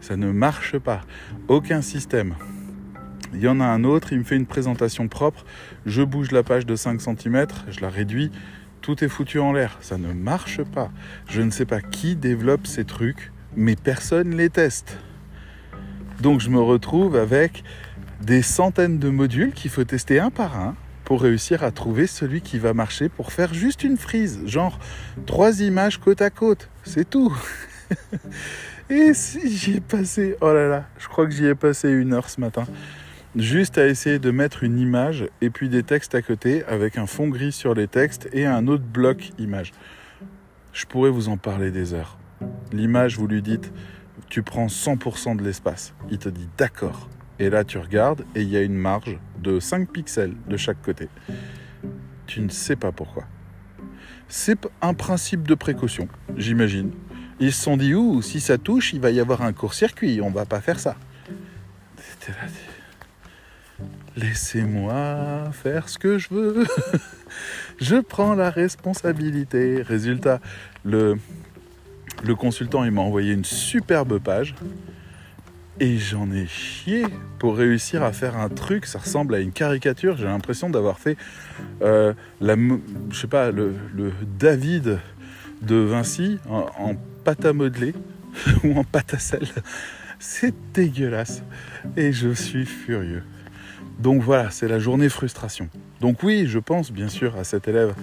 Ça 0.00 0.16
ne 0.16 0.32
marche 0.32 0.76
pas. 0.76 1.02
Aucun 1.46 1.80
système. 1.80 2.34
Il 3.32 3.40
y 3.40 3.46
en 3.46 3.60
a 3.60 3.66
un 3.66 3.84
autre, 3.84 4.12
il 4.12 4.18
me 4.18 4.24
fait 4.24 4.36
une 4.36 4.46
présentation 4.46 5.06
propre. 5.06 5.44
Je 5.86 6.02
bouge 6.02 6.32
la 6.32 6.42
page 6.42 6.66
de 6.66 6.74
5 6.74 7.00
cm, 7.00 7.46
je 7.70 7.80
la 7.82 7.88
réduis. 7.88 8.32
Tout 8.80 9.04
est 9.04 9.08
foutu 9.08 9.38
en 9.38 9.52
l'air. 9.52 9.78
Ça 9.80 9.96
ne 9.96 10.12
marche 10.12 10.60
pas. 10.64 10.90
Je 11.28 11.40
ne 11.40 11.50
sais 11.50 11.66
pas 11.66 11.80
qui 11.80 12.16
développe 12.16 12.66
ces 12.66 12.84
trucs 12.84 13.30
mais 13.56 13.76
personne 13.76 14.36
les 14.36 14.50
teste. 14.50 14.98
Donc 16.20 16.40
je 16.40 16.50
me 16.50 16.60
retrouve 16.60 17.16
avec 17.16 17.64
des 18.20 18.42
centaines 18.42 18.98
de 18.98 19.08
modules 19.08 19.52
qu'il 19.52 19.70
faut 19.70 19.84
tester 19.84 20.20
un 20.20 20.30
par 20.30 20.58
un 20.58 20.76
pour 21.04 21.22
réussir 21.22 21.64
à 21.64 21.72
trouver 21.72 22.06
celui 22.06 22.40
qui 22.40 22.58
va 22.58 22.74
marcher 22.74 23.08
pour 23.08 23.32
faire 23.32 23.52
juste 23.52 23.82
une 23.82 23.96
frise, 23.96 24.40
genre 24.46 24.78
trois 25.26 25.60
images 25.60 25.98
côte 25.98 26.22
à 26.22 26.30
côte, 26.30 26.68
c'est 26.84 27.08
tout. 27.08 27.36
Et 28.90 29.12
si 29.14 29.56
j'y 29.56 29.76
ai 29.76 29.80
passé, 29.80 30.36
oh 30.40 30.52
là 30.52 30.68
là, 30.68 30.84
je 30.98 31.08
crois 31.08 31.26
que 31.26 31.32
j'y 31.32 31.46
ai 31.46 31.54
passé 31.54 31.90
une 31.90 32.12
heure 32.12 32.28
ce 32.28 32.40
matin, 32.40 32.64
juste 33.34 33.78
à 33.78 33.86
essayer 33.86 34.18
de 34.18 34.30
mettre 34.30 34.62
une 34.62 34.78
image 34.78 35.26
et 35.40 35.50
puis 35.50 35.68
des 35.68 35.82
textes 35.82 36.14
à 36.14 36.22
côté 36.22 36.64
avec 36.66 36.98
un 36.98 37.06
fond 37.06 37.28
gris 37.28 37.52
sur 37.52 37.74
les 37.74 37.88
textes 37.88 38.28
et 38.32 38.46
un 38.46 38.68
autre 38.68 38.84
bloc 38.84 39.30
image. 39.38 39.72
Je 40.72 40.86
pourrais 40.86 41.10
vous 41.10 41.28
en 41.28 41.36
parler 41.36 41.72
des 41.72 41.92
heures. 41.92 42.19
L'image, 42.72 43.18
vous 43.18 43.26
lui 43.26 43.42
dites, 43.42 43.72
tu 44.28 44.42
prends 44.42 44.66
100% 44.66 45.36
de 45.36 45.42
l'espace. 45.42 45.94
Il 46.10 46.18
te 46.18 46.28
dit 46.28 46.48
d'accord. 46.56 47.08
Et 47.38 47.50
là, 47.50 47.64
tu 47.64 47.78
regardes 47.78 48.24
et 48.34 48.42
il 48.42 48.48
y 48.48 48.56
a 48.56 48.62
une 48.62 48.76
marge 48.76 49.18
de 49.38 49.60
5 49.60 49.90
pixels 49.90 50.34
de 50.46 50.56
chaque 50.56 50.82
côté. 50.82 51.08
Tu 52.26 52.40
ne 52.40 52.48
sais 52.48 52.76
pas 52.76 52.92
pourquoi. 52.92 53.24
C'est 54.28 54.68
un 54.82 54.94
principe 54.94 55.48
de 55.48 55.54
précaution, 55.54 56.06
j'imagine. 56.36 56.92
Ils 57.40 57.52
se 57.52 57.62
sont 57.62 57.76
dit, 57.76 57.94
ouh, 57.94 58.22
si 58.22 58.40
ça 58.40 58.58
touche, 58.58 58.92
il 58.92 59.00
va 59.00 59.10
y 59.10 59.18
avoir 59.18 59.42
un 59.42 59.52
court-circuit, 59.52 60.20
on 60.20 60.30
va 60.30 60.44
pas 60.44 60.60
faire 60.60 60.78
ça. 60.78 60.96
Laissez-moi 64.16 65.50
faire 65.52 65.88
ce 65.88 65.98
que 65.98 66.18
je 66.18 66.28
veux. 66.30 66.66
je 67.80 67.96
prends 67.96 68.34
la 68.34 68.50
responsabilité. 68.50 69.82
Résultat, 69.82 70.40
le, 70.84 71.16
le 72.24 72.34
consultant, 72.34 72.88
m'a 72.90 73.00
envoyé 73.00 73.32
une 73.32 73.44
superbe 73.44 74.18
page. 74.18 74.54
Et 75.82 75.96
j'en 75.96 76.30
ai 76.30 76.46
chié 76.46 77.06
pour 77.38 77.56
réussir 77.56 78.02
à 78.02 78.12
faire 78.12 78.36
un 78.36 78.50
truc, 78.50 78.84
ça 78.84 78.98
ressemble 78.98 79.34
à 79.34 79.40
une 79.40 79.50
caricature. 79.50 80.18
J'ai 80.18 80.26
l'impression 80.26 80.68
d'avoir 80.68 80.98
fait, 80.98 81.16
euh, 81.80 82.12
la, 82.42 82.54
je 82.54 83.18
sais 83.18 83.26
pas, 83.26 83.50
le, 83.50 83.74
David 84.38 84.98
de 85.62 85.76
Vinci 85.76 86.38
en, 86.48 86.94
pâte 87.24 87.46
à 87.46 87.54
modeler 87.54 87.94
ou 88.64 88.78
en 88.78 88.84
pâte 88.84 89.14
à 89.14 89.18
sel. 89.18 89.48
C'est 90.18 90.54
dégueulasse. 90.74 91.42
Et 91.96 92.12
je 92.12 92.28
suis 92.28 92.66
furieux. 92.66 93.22
Donc 93.98 94.22
voilà, 94.22 94.50
c'est 94.50 94.68
la 94.68 94.78
journée 94.78 95.08
frustration. 95.08 95.70
Donc 96.00 96.22
oui, 96.22 96.46
je 96.46 96.58
pense 96.58 96.92
bien 96.92 97.08
sûr 97.08 97.36
à 97.36 97.44
cet 97.44 97.68
élève 97.68 97.94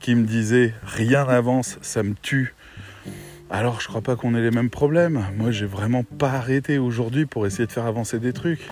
qui 0.00 0.14
me 0.14 0.24
disait 0.24 0.72
rien 0.82 1.26
n'avance, 1.26 1.78
ça 1.82 2.02
me 2.02 2.14
tue, 2.14 2.54
alors 3.50 3.80
je 3.80 3.88
crois 3.88 4.02
pas 4.02 4.16
qu'on 4.16 4.34
ait 4.34 4.42
les 4.42 4.50
mêmes 4.50 4.70
problèmes. 4.70 5.24
Moi 5.36 5.50
j'ai 5.50 5.66
vraiment 5.66 6.04
pas 6.04 6.30
arrêté 6.30 6.78
aujourd'hui 6.78 7.26
pour 7.26 7.46
essayer 7.46 7.66
de 7.66 7.72
faire 7.72 7.86
avancer 7.86 8.18
des 8.18 8.32
trucs. 8.32 8.68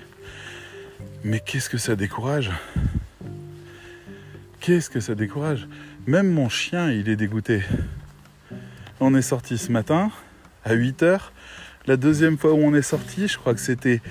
Mais 1.23 1.39
qu'est-ce 1.39 1.69
que 1.69 1.77
ça 1.77 1.95
décourage? 1.95 2.51
Qu'est-ce 4.59 4.89
que 4.89 4.99
ça 4.99 5.15
décourage? 5.15 5.67
Même 6.05 6.31
mon 6.31 6.49
chien 6.49 6.91
il 6.91 7.09
est 7.09 7.15
dégoûté. 7.15 7.63
On 8.99 9.15
est 9.15 9.21
sorti 9.21 9.57
ce 9.57 9.71
matin 9.71 10.11
à 10.63 10.75
8h. 10.75 11.19
La 11.87 11.97
deuxième 11.97 12.37
fois 12.37 12.53
où 12.53 12.57
on 12.57 12.73
est 12.73 12.81
sorti, 12.81 13.27
je 13.27 13.37
crois 13.37 13.53
que 13.53 13.59
c'était 13.59 14.01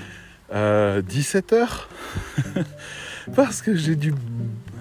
euh, 0.53 1.03
17h 1.09 1.67
parce 3.35 3.63
que 3.63 3.75
j'ai 3.75 3.97
dû 3.97 4.15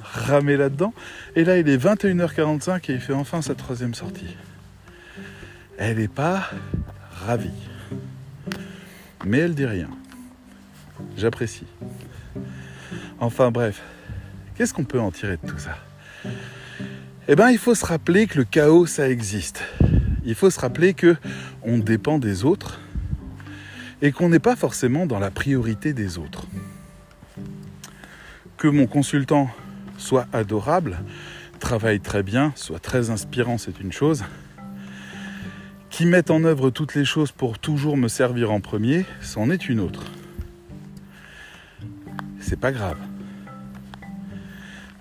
ramer 0.03 0.57
là-dedans. 0.57 0.93
Et 1.35 1.43
là, 1.43 1.57
il 1.57 1.67
est 1.67 1.77
21h45 1.77 2.91
et 2.91 2.93
il 2.93 3.01
fait 3.01 3.13
enfin 3.13 3.41
sa 3.41 3.55
troisième 3.55 3.93
sortie. 3.93 4.35
Elle 5.77 5.97
n'est 5.97 6.07
pas 6.07 6.49
ravie. 7.25 7.49
Mais 9.25 9.39
elle 9.39 9.55
dit 9.55 9.65
rien. 9.65 9.89
J'apprécie. 11.17 11.65
Enfin 13.19 13.51
bref, 13.51 13.81
qu'est-ce 14.55 14.73
qu'on 14.73 14.85
peut 14.85 14.99
en 14.99 15.11
tirer 15.11 15.37
de 15.37 15.47
tout 15.47 15.57
ça? 15.57 15.77
Eh 17.27 17.35
bien, 17.35 17.49
il 17.49 17.57
faut 17.57 17.75
se 17.75 17.85
rappeler 17.85 18.27
que 18.27 18.37
le 18.37 18.43
chaos, 18.43 18.85
ça 18.85 19.09
existe. 19.09 19.63
Il 20.23 20.35
faut 20.35 20.49
se 20.49 20.59
rappeler 20.59 20.93
que 20.93 21.15
on 21.63 21.77
dépend 21.77 22.19
des 22.19 22.45
autres 22.45 22.79
et 24.01 24.11
qu'on 24.11 24.29
n'est 24.29 24.39
pas 24.39 24.55
forcément 24.55 25.05
dans 25.05 25.19
la 25.19 25.31
priorité 25.31 25.93
des 25.93 26.17
autres. 26.17 26.45
Que 28.57 28.67
mon 28.67 28.87
consultant 28.87 29.49
soit 29.97 30.27
adorable, 30.33 30.99
travaille 31.59 31.99
très 31.99 32.21
bien, 32.21 32.53
soit 32.55 32.79
très 32.79 33.09
inspirant, 33.09 33.57
c'est 33.57 33.79
une 33.79 33.91
chose. 33.91 34.23
Qui 35.95 36.05
mette 36.05 36.29
en 36.29 36.43
œuvre 36.43 36.71
toutes 36.71 36.93
les 36.93 37.05
choses 37.05 37.31
pour 37.31 37.57
toujours 37.57 37.95
me 37.95 38.09
servir 38.09 38.51
en 38.51 38.59
premier, 38.59 39.05
c'en 39.21 39.49
est 39.49 39.69
une 39.69 39.79
autre. 39.79 40.03
C'est 42.37 42.59
pas 42.59 42.73
grave. 42.73 42.97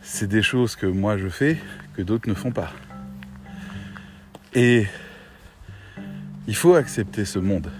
C'est 0.02 0.28
des 0.28 0.40
choses 0.40 0.76
que 0.76 0.86
moi 0.86 1.18
je 1.18 1.28
fais 1.28 1.58
que 1.96 2.02
d'autres 2.02 2.28
ne 2.28 2.34
font 2.34 2.52
pas. 2.52 2.70
Et 4.54 4.86
il 6.46 6.54
faut 6.54 6.76
accepter 6.76 7.24
ce 7.24 7.40
monde. 7.40 7.72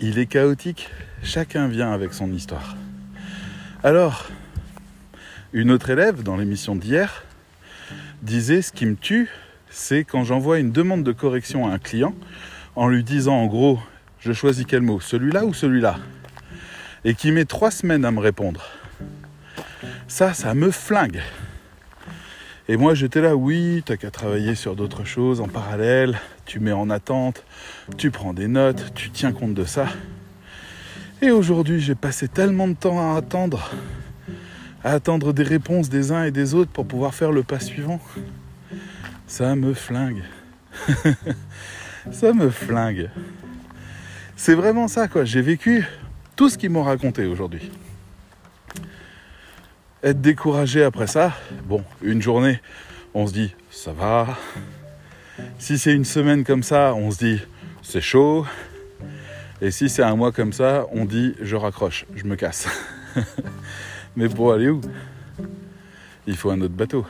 Il 0.00 0.18
est 0.18 0.24
chaotique, 0.24 0.88
chacun 1.22 1.68
vient 1.68 1.92
avec 1.92 2.14
son 2.14 2.32
histoire. 2.32 2.74
Alors, 3.84 4.30
une 5.52 5.70
autre 5.70 5.90
élève 5.90 6.22
dans 6.22 6.38
l'émission 6.38 6.74
d'hier 6.74 7.22
disait 8.22 8.62
ce 8.62 8.72
qui 8.72 8.86
me 8.86 8.96
tue, 8.96 9.28
c'est 9.78 10.04
quand 10.04 10.24
j'envoie 10.24 10.58
une 10.58 10.72
demande 10.72 11.04
de 11.04 11.12
correction 11.12 11.68
à 11.68 11.70
un 11.70 11.78
client 11.78 12.14
en 12.76 12.88
lui 12.88 13.04
disant 13.04 13.34
en 13.34 13.46
gros, 13.46 13.78
je 14.20 14.32
choisis 14.32 14.64
quel 14.66 14.80
mot, 14.80 15.00
celui-là 15.00 15.44
ou 15.44 15.52
celui-là, 15.52 15.98
et 17.04 17.14
qui 17.14 17.30
met 17.30 17.44
trois 17.44 17.70
semaines 17.70 18.06
à 18.06 18.10
me 18.10 18.20
répondre. 18.20 18.64
Ça, 20.08 20.32
ça 20.32 20.54
me 20.54 20.70
flingue. 20.70 21.20
Et 22.68 22.78
moi 22.78 22.94
j'étais 22.94 23.20
là, 23.20 23.36
oui, 23.36 23.82
t'as 23.84 23.98
qu'à 23.98 24.10
travailler 24.10 24.54
sur 24.54 24.76
d'autres 24.76 25.04
choses 25.04 25.42
en 25.42 25.46
parallèle, 25.46 26.18
tu 26.46 26.58
mets 26.58 26.72
en 26.72 26.88
attente, 26.88 27.44
tu 27.98 28.10
prends 28.10 28.32
des 28.32 28.48
notes, 28.48 28.92
tu 28.94 29.10
tiens 29.10 29.32
compte 29.32 29.52
de 29.52 29.64
ça. 29.64 29.88
Et 31.20 31.30
aujourd'hui 31.30 31.80
j'ai 31.80 31.94
passé 31.94 32.28
tellement 32.28 32.66
de 32.66 32.74
temps 32.74 33.12
à 33.12 33.18
attendre 33.18 33.70
à 34.82 34.92
attendre 34.92 35.34
des 35.34 35.42
réponses 35.42 35.90
des 35.90 36.12
uns 36.12 36.24
et 36.24 36.30
des 36.30 36.54
autres 36.54 36.70
pour 36.70 36.86
pouvoir 36.86 37.14
faire 37.14 37.30
le 37.30 37.42
pas 37.42 37.60
suivant. 37.60 38.00
Ça 39.26 39.56
me 39.56 39.74
flingue. 39.74 40.22
ça 42.12 42.32
me 42.32 42.48
flingue. 42.48 43.10
C'est 44.36 44.54
vraiment 44.54 44.86
ça, 44.86 45.08
quoi. 45.08 45.24
J'ai 45.24 45.42
vécu 45.42 45.84
tout 46.36 46.48
ce 46.48 46.56
qu'ils 46.56 46.70
m'ont 46.70 46.84
raconté 46.84 47.26
aujourd'hui. 47.26 47.70
Être 50.02 50.20
découragé 50.20 50.84
après 50.84 51.08
ça, 51.08 51.32
bon, 51.64 51.82
une 52.02 52.22
journée, 52.22 52.60
on 53.14 53.26
se 53.26 53.32
dit, 53.32 53.54
ça 53.70 53.92
va. 53.92 54.38
Si 55.58 55.78
c'est 55.78 55.92
une 55.92 56.04
semaine 56.04 56.44
comme 56.44 56.62
ça, 56.62 56.94
on 56.94 57.10
se 57.10 57.18
dit, 57.18 57.40
c'est 57.82 58.00
chaud. 58.00 58.46
Et 59.60 59.72
si 59.72 59.88
c'est 59.88 60.02
un 60.02 60.14
mois 60.14 60.30
comme 60.30 60.52
ça, 60.52 60.86
on 60.92 61.04
dit, 61.04 61.34
je 61.40 61.56
raccroche, 61.56 62.06
je 62.14 62.24
me 62.24 62.36
casse. 62.36 62.68
Mais 64.16 64.28
pour 64.28 64.52
aller 64.52 64.68
où? 64.68 64.80
Il 66.26 66.36
faut 66.36 66.50
un 66.50 66.60
autre 66.60 66.74
bateau. 66.74 67.04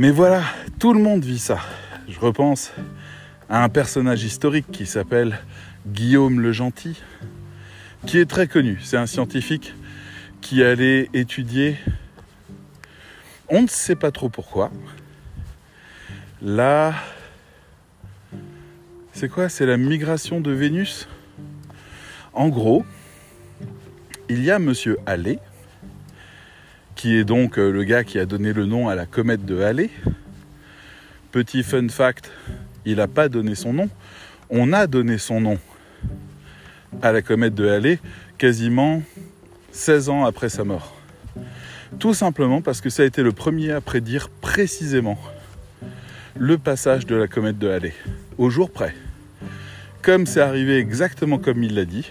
Mais 0.00 0.12
voilà, 0.12 0.44
tout 0.78 0.92
le 0.92 1.00
monde 1.00 1.24
vit 1.24 1.40
ça. 1.40 1.58
Je 2.08 2.20
repense 2.20 2.72
à 3.48 3.64
un 3.64 3.68
personnage 3.68 4.22
historique 4.22 4.70
qui 4.70 4.86
s'appelle 4.86 5.40
Guillaume 5.88 6.40
le 6.40 6.52
Gentil, 6.52 7.02
qui 8.06 8.18
est 8.18 8.30
très 8.30 8.46
connu. 8.46 8.78
C'est 8.80 8.96
un 8.96 9.06
scientifique 9.06 9.74
qui 10.40 10.62
allait 10.62 11.10
étudier, 11.14 11.76
on 13.48 13.62
ne 13.62 13.66
sait 13.66 13.96
pas 13.96 14.12
trop 14.12 14.28
pourquoi, 14.28 14.70
la... 16.40 16.94
C'est 19.12 19.28
quoi? 19.28 19.48
C'est 19.48 19.66
la 19.66 19.78
migration 19.78 20.40
de 20.40 20.52
Vénus 20.52 21.08
En 22.34 22.50
gros, 22.50 22.84
il 24.28 24.44
y 24.44 24.52
a 24.52 24.60
Monsieur 24.60 24.96
Halley, 25.06 25.40
qui 26.98 27.16
est 27.16 27.22
donc 27.22 27.60
euh, 27.60 27.70
le 27.70 27.84
gars 27.84 28.02
qui 28.02 28.18
a 28.18 28.26
donné 28.26 28.52
le 28.52 28.66
nom 28.66 28.88
à 28.88 28.96
la 28.96 29.06
comète 29.06 29.44
de 29.44 29.60
Halley. 29.60 29.88
Petit 31.30 31.62
fun 31.62 31.88
fact, 31.88 32.32
il 32.84 32.96
n'a 32.96 33.06
pas 33.06 33.28
donné 33.28 33.54
son 33.54 33.72
nom. 33.72 33.88
On 34.50 34.72
a 34.72 34.88
donné 34.88 35.16
son 35.16 35.40
nom 35.40 35.58
à 37.00 37.12
la 37.12 37.22
comète 37.22 37.54
de 37.54 37.68
Halley 37.68 38.00
quasiment 38.36 39.00
16 39.70 40.08
ans 40.08 40.24
après 40.24 40.48
sa 40.48 40.64
mort. 40.64 40.96
Tout 42.00 42.14
simplement 42.14 42.62
parce 42.62 42.80
que 42.80 42.90
ça 42.90 43.04
a 43.04 43.06
été 43.06 43.22
le 43.22 43.30
premier 43.30 43.70
à 43.70 43.80
prédire 43.80 44.28
précisément 44.28 45.18
le 46.36 46.58
passage 46.58 47.06
de 47.06 47.14
la 47.14 47.28
comète 47.28 47.60
de 47.60 47.68
Halley, 47.68 47.94
au 48.38 48.50
jour 48.50 48.72
près. 48.72 48.92
Comme 50.02 50.26
c'est 50.26 50.40
arrivé 50.40 50.78
exactement 50.78 51.38
comme 51.38 51.62
il 51.62 51.76
l'a 51.76 51.84
dit, 51.84 52.10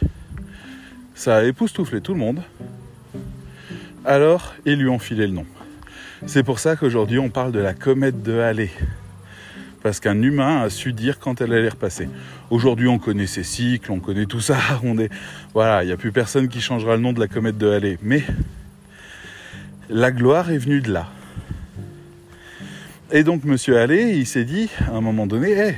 ça 1.14 1.36
a 1.36 1.44
époustouflé 1.44 2.00
tout 2.00 2.14
le 2.14 2.20
monde. 2.20 2.42
Alors, 4.10 4.56
ils 4.66 4.78
lui 4.78 4.88
ont 4.88 5.00
filé 5.00 5.28
le 5.28 5.34
nom. 5.34 5.46
C'est 6.28 6.42
pour 6.42 6.60
ça 6.60 6.78
qu'aujourd'hui, 6.78 7.20
on 7.20 7.28
parle 7.28 7.52
de 7.52 7.60
la 7.60 7.74
comète 7.74 8.24
de 8.24 8.40
Halley. 8.40 8.70
Parce 9.84 10.00
qu'un 10.00 10.22
humain 10.22 10.62
a 10.62 10.70
su 10.70 10.94
dire 10.94 11.20
quand 11.20 11.42
elle 11.42 11.52
allait 11.52 11.68
repasser. 11.68 12.08
Aujourd'hui, 12.50 12.88
on 12.88 13.00
connaît 13.00 13.28
ses 13.28 13.44
cycles, 13.44 13.92
on 13.92 14.00
connaît 14.00 14.26
tout 14.26 14.40
ça. 14.40 14.56
Voilà, 15.54 15.84
il 15.84 15.88
n'y 15.88 15.92
a 15.92 15.98
plus 15.98 16.14
personne 16.14 16.48
qui 16.48 16.62
changera 16.62 16.96
le 16.96 17.02
nom 17.02 17.12
de 17.12 17.20
la 17.20 17.28
comète 17.28 17.58
de 17.58 17.68
Halley. 17.68 17.98
Mais 18.02 18.24
la 19.90 20.12
gloire 20.12 20.52
est 20.52 20.58
venue 20.58 20.80
de 20.80 20.94
là. 20.94 21.10
Et 23.12 23.26
donc, 23.26 23.44
Monsieur 23.44 23.78
Halley, 23.78 24.18
il 24.18 24.26
s'est 24.26 24.46
dit, 24.46 24.70
à 24.88 24.96
un 24.96 25.02
moment 25.02 25.28
donné, 25.28 25.76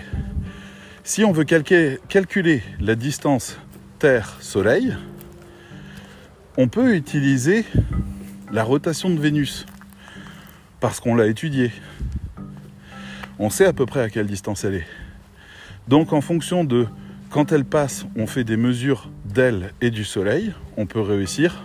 si 1.03 1.23
on 1.23 1.31
veut 1.31 1.45
calculer 1.45 2.61
la 2.79 2.93
distance 2.93 3.57
Terre-Soleil, 3.97 4.95
on 6.57 6.67
peut 6.67 6.95
utiliser 6.95 7.65
la 8.51 8.63
rotation 8.63 9.09
de 9.09 9.19
Vénus 9.19 9.65
parce 10.79 10.99
qu'on 10.99 11.15
l'a 11.15 11.27
étudiée. 11.27 11.71
On 13.37 13.49
sait 13.49 13.65
à 13.65 13.73
peu 13.73 13.85
près 13.85 14.01
à 14.01 14.09
quelle 14.09 14.27
distance 14.27 14.63
elle 14.63 14.75
est. 14.75 14.87
Donc 15.87 16.13
en 16.13 16.21
fonction 16.21 16.63
de 16.63 16.87
quand 17.29 17.51
elle 17.51 17.65
passe, 17.65 18.05
on 18.15 18.25
fait 18.25 18.43
des 18.43 18.57
mesures 18.57 19.09
d'elle 19.25 19.71
et 19.81 19.91
du 19.91 20.03
Soleil, 20.03 20.53
on 20.77 20.87
peut 20.87 21.01
réussir 21.01 21.63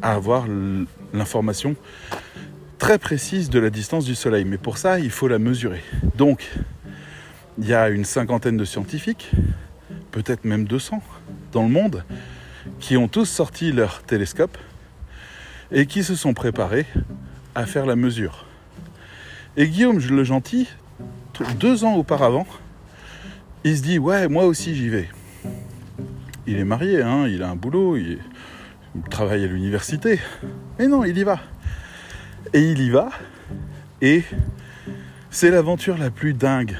à 0.00 0.12
avoir 0.14 0.46
l'information 1.12 1.76
très 2.78 2.98
précise 2.98 3.50
de 3.50 3.58
la 3.58 3.68
distance 3.68 4.06
du 4.06 4.14
Soleil. 4.14 4.46
Mais 4.46 4.56
pour 4.56 4.78
ça, 4.78 4.98
il 4.98 5.10
faut 5.10 5.28
la 5.28 5.38
mesurer. 5.38 5.82
Donc, 6.16 6.50
il 7.58 7.66
y 7.66 7.74
a 7.74 7.90
une 7.90 8.06
cinquantaine 8.06 8.56
de 8.56 8.64
scientifiques, 8.64 9.30
peut-être 10.12 10.46
même 10.46 10.64
200 10.64 11.02
dans 11.52 11.62
le 11.62 11.68
monde, 11.68 12.04
qui 12.78 12.96
ont 12.96 13.08
tous 13.08 13.26
sorti 13.26 13.72
leur 13.72 14.02
télescope 14.02 14.56
et 15.72 15.86
qui 15.86 16.02
se 16.02 16.14
sont 16.14 16.34
préparés 16.34 16.86
à 17.54 17.66
faire 17.66 17.86
la 17.86 17.96
mesure. 17.96 18.46
Et 19.56 19.68
Guillaume 19.68 19.98
le 19.98 20.24
Gentil, 20.24 20.68
deux 21.58 21.84
ans 21.84 21.94
auparavant, 21.94 22.46
il 23.64 23.76
se 23.76 23.82
dit 23.82 23.98
ouais 23.98 24.28
moi 24.28 24.44
aussi 24.44 24.74
j'y 24.74 24.88
vais. 24.88 25.08
Il 26.46 26.58
est 26.58 26.64
marié, 26.64 27.02
hein, 27.02 27.26
il 27.28 27.42
a 27.42 27.50
un 27.50 27.56
boulot, 27.56 27.96
il, 27.96 28.18
travaille 29.10 29.44
à 29.44 29.46
l'université. 29.46 30.18
Mais 30.78 30.88
non, 30.88 31.04
il 31.04 31.16
y 31.16 31.22
va. 31.22 31.38
Et 32.52 32.60
il 32.60 32.80
y 32.80 32.90
va. 32.90 33.10
Et 34.00 34.24
c'est 35.30 35.50
l'aventure 35.50 35.96
la 35.96 36.10
plus 36.10 36.34
dingue 36.34 36.76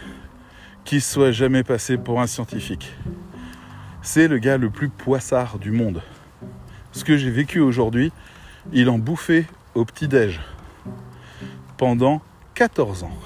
qui 0.85 1.01
soit 1.01 1.31
jamais 1.31 1.63
passée 1.63 1.99
pour 1.99 2.21
un 2.21 2.27
scientifique 2.27 2.93
c'est 4.03 4.29
le 4.29 4.39
gars 4.39 4.57
le 4.57 4.71
plus 4.71 4.89
poissard 4.89 5.59
du 5.59 5.71
monde. 5.71 6.03
Ce 6.93 7.05
que 7.05 7.17
j'ai 7.17 7.31
vécu 7.31 7.61
aujourd'hui, 7.61 8.13
il 8.73 8.89
en 8.89 8.99
bouffait 8.99 9.47
au 9.75 9.85
petit-déj 9.85 10.41
pendant 11.77 12.21
14 12.55 13.05
ans. 13.05 13.19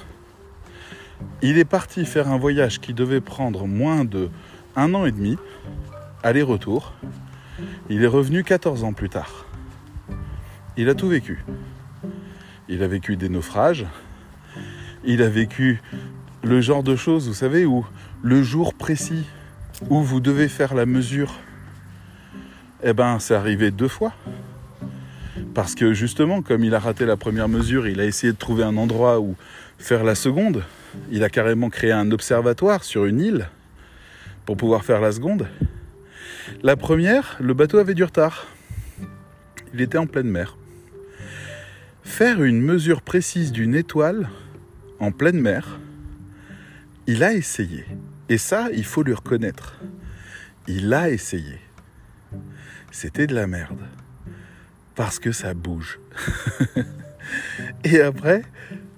Il 1.43 1.59
est 1.59 1.65
parti 1.65 2.05
faire 2.05 2.29
un 2.29 2.39
voyage 2.39 2.81
qui 2.81 2.95
devait 2.95 3.21
prendre 3.21 3.67
moins 3.67 4.05
de 4.05 4.31
un 4.77 4.95
an 4.95 5.07
et 5.07 5.13
demi, 5.13 5.37
aller-retour. 6.23 6.93
Il 7.89 8.03
est 8.03 8.09
revenu 8.09 8.43
14 8.45 8.85
ans 8.85 8.93
plus 8.93 9.09
tard. 9.09 9.47
Il 10.77 10.89
a 10.89 10.95
tout 10.95 11.09
vécu. 11.09 11.45
Il 12.69 12.83
a 12.83 12.89
vécu 12.89 13.17
des 13.17 13.29
naufrages. 13.29 13.87
Il 15.05 15.23
a 15.23 15.29
vécu 15.29 15.81
le 16.43 16.61
genre 16.61 16.83
de 16.83 16.97
choses, 16.97 17.29
vous 17.29 17.35
savez, 17.35 17.67
où 17.67 17.87
le 18.23 18.43
jour 18.43 18.75
précis 18.75 19.25
où 19.91 20.01
vous 20.03 20.21
devez 20.21 20.49
faire 20.49 20.75
la 20.75 20.87
mesure, 20.87 21.35
eh 22.83 22.93
ben, 22.93 23.19
c'est 23.19 23.35
arrivé 23.35 23.71
deux 23.71 23.89
fois. 23.89 24.13
Parce 25.55 25.77
que 25.77 25.95
justement, 25.95 26.43
comme 26.43 26.65
il 26.65 26.75
a 26.75 26.81
raté 26.81 27.07
la 27.07 27.17
première 27.17 27.49
mesure, 27.49 27.87
il 27.87 28.01
a 28.01 28.05
essayé 28.05 28.33
de 28.33 28.39
trouver 28.39 28.65
un 28.65 28.77
endroit 28.77 29.21
où 29.21 29.37
faire 29.79 30.03
la 30.03 30.17
seconde. 30.17 30.65
Il 31.13 31.23
a 31.23 31.31
carrément 31.31 31.71
créé 31.71 31.93
un 31.93 32.11
observatoire 32.11 32.83
sur 32.83 33.05
une 33.05 33.21
île 33.21 33.49
pour 34.47 34.57
pouvoir 34.57 34.85
faire 34.85 35.01
la 35.01 35.13
seconde. 35.13 35.47
La 36.63 36.77
première, 36.77 37.37
le 37.41 37.55
bateau 37.55 37.79
avait 37.79 37.95
du 37.95 38.03
retard. 38.03 38.49
Il 39.73 39.81
était 39.81 39.99
en 39.99 40.07
pleine 40.07 40.29
mer. 40.29 40.57
Faire 42.03 42.43
une 42.43 42.61
mesure 42.61 43.01
précise 43.01 43.53
d'une 43.53 43.75
étoile 43.75 44.29
en 44.99 45.13
pleine 45.13 45.41
mer, 45.41 45.79
il 47.07 47.23
a 47.23 47.33
essayé. 47.33 47.85
Et 48.29 48.39
ça, 48.39 48.69
il 48.73 48.85
faut 48.85 49.03
lui 49.03 49.15
reconnaître. 49.15 49.79
Il 50.67 50.93
a 50.95 51.11
essayé. 51.11 51.61
C'était 52.91 53.27
de 53.27 53.35
la 53.35 53.47
merde. 53.47 53.81
Parce 54.95 55.19
que 55.19 55.33
ça 55.33 55.55
bouge. 55.55 56.01
Et 57.85 58.01
après, 58.01 58.43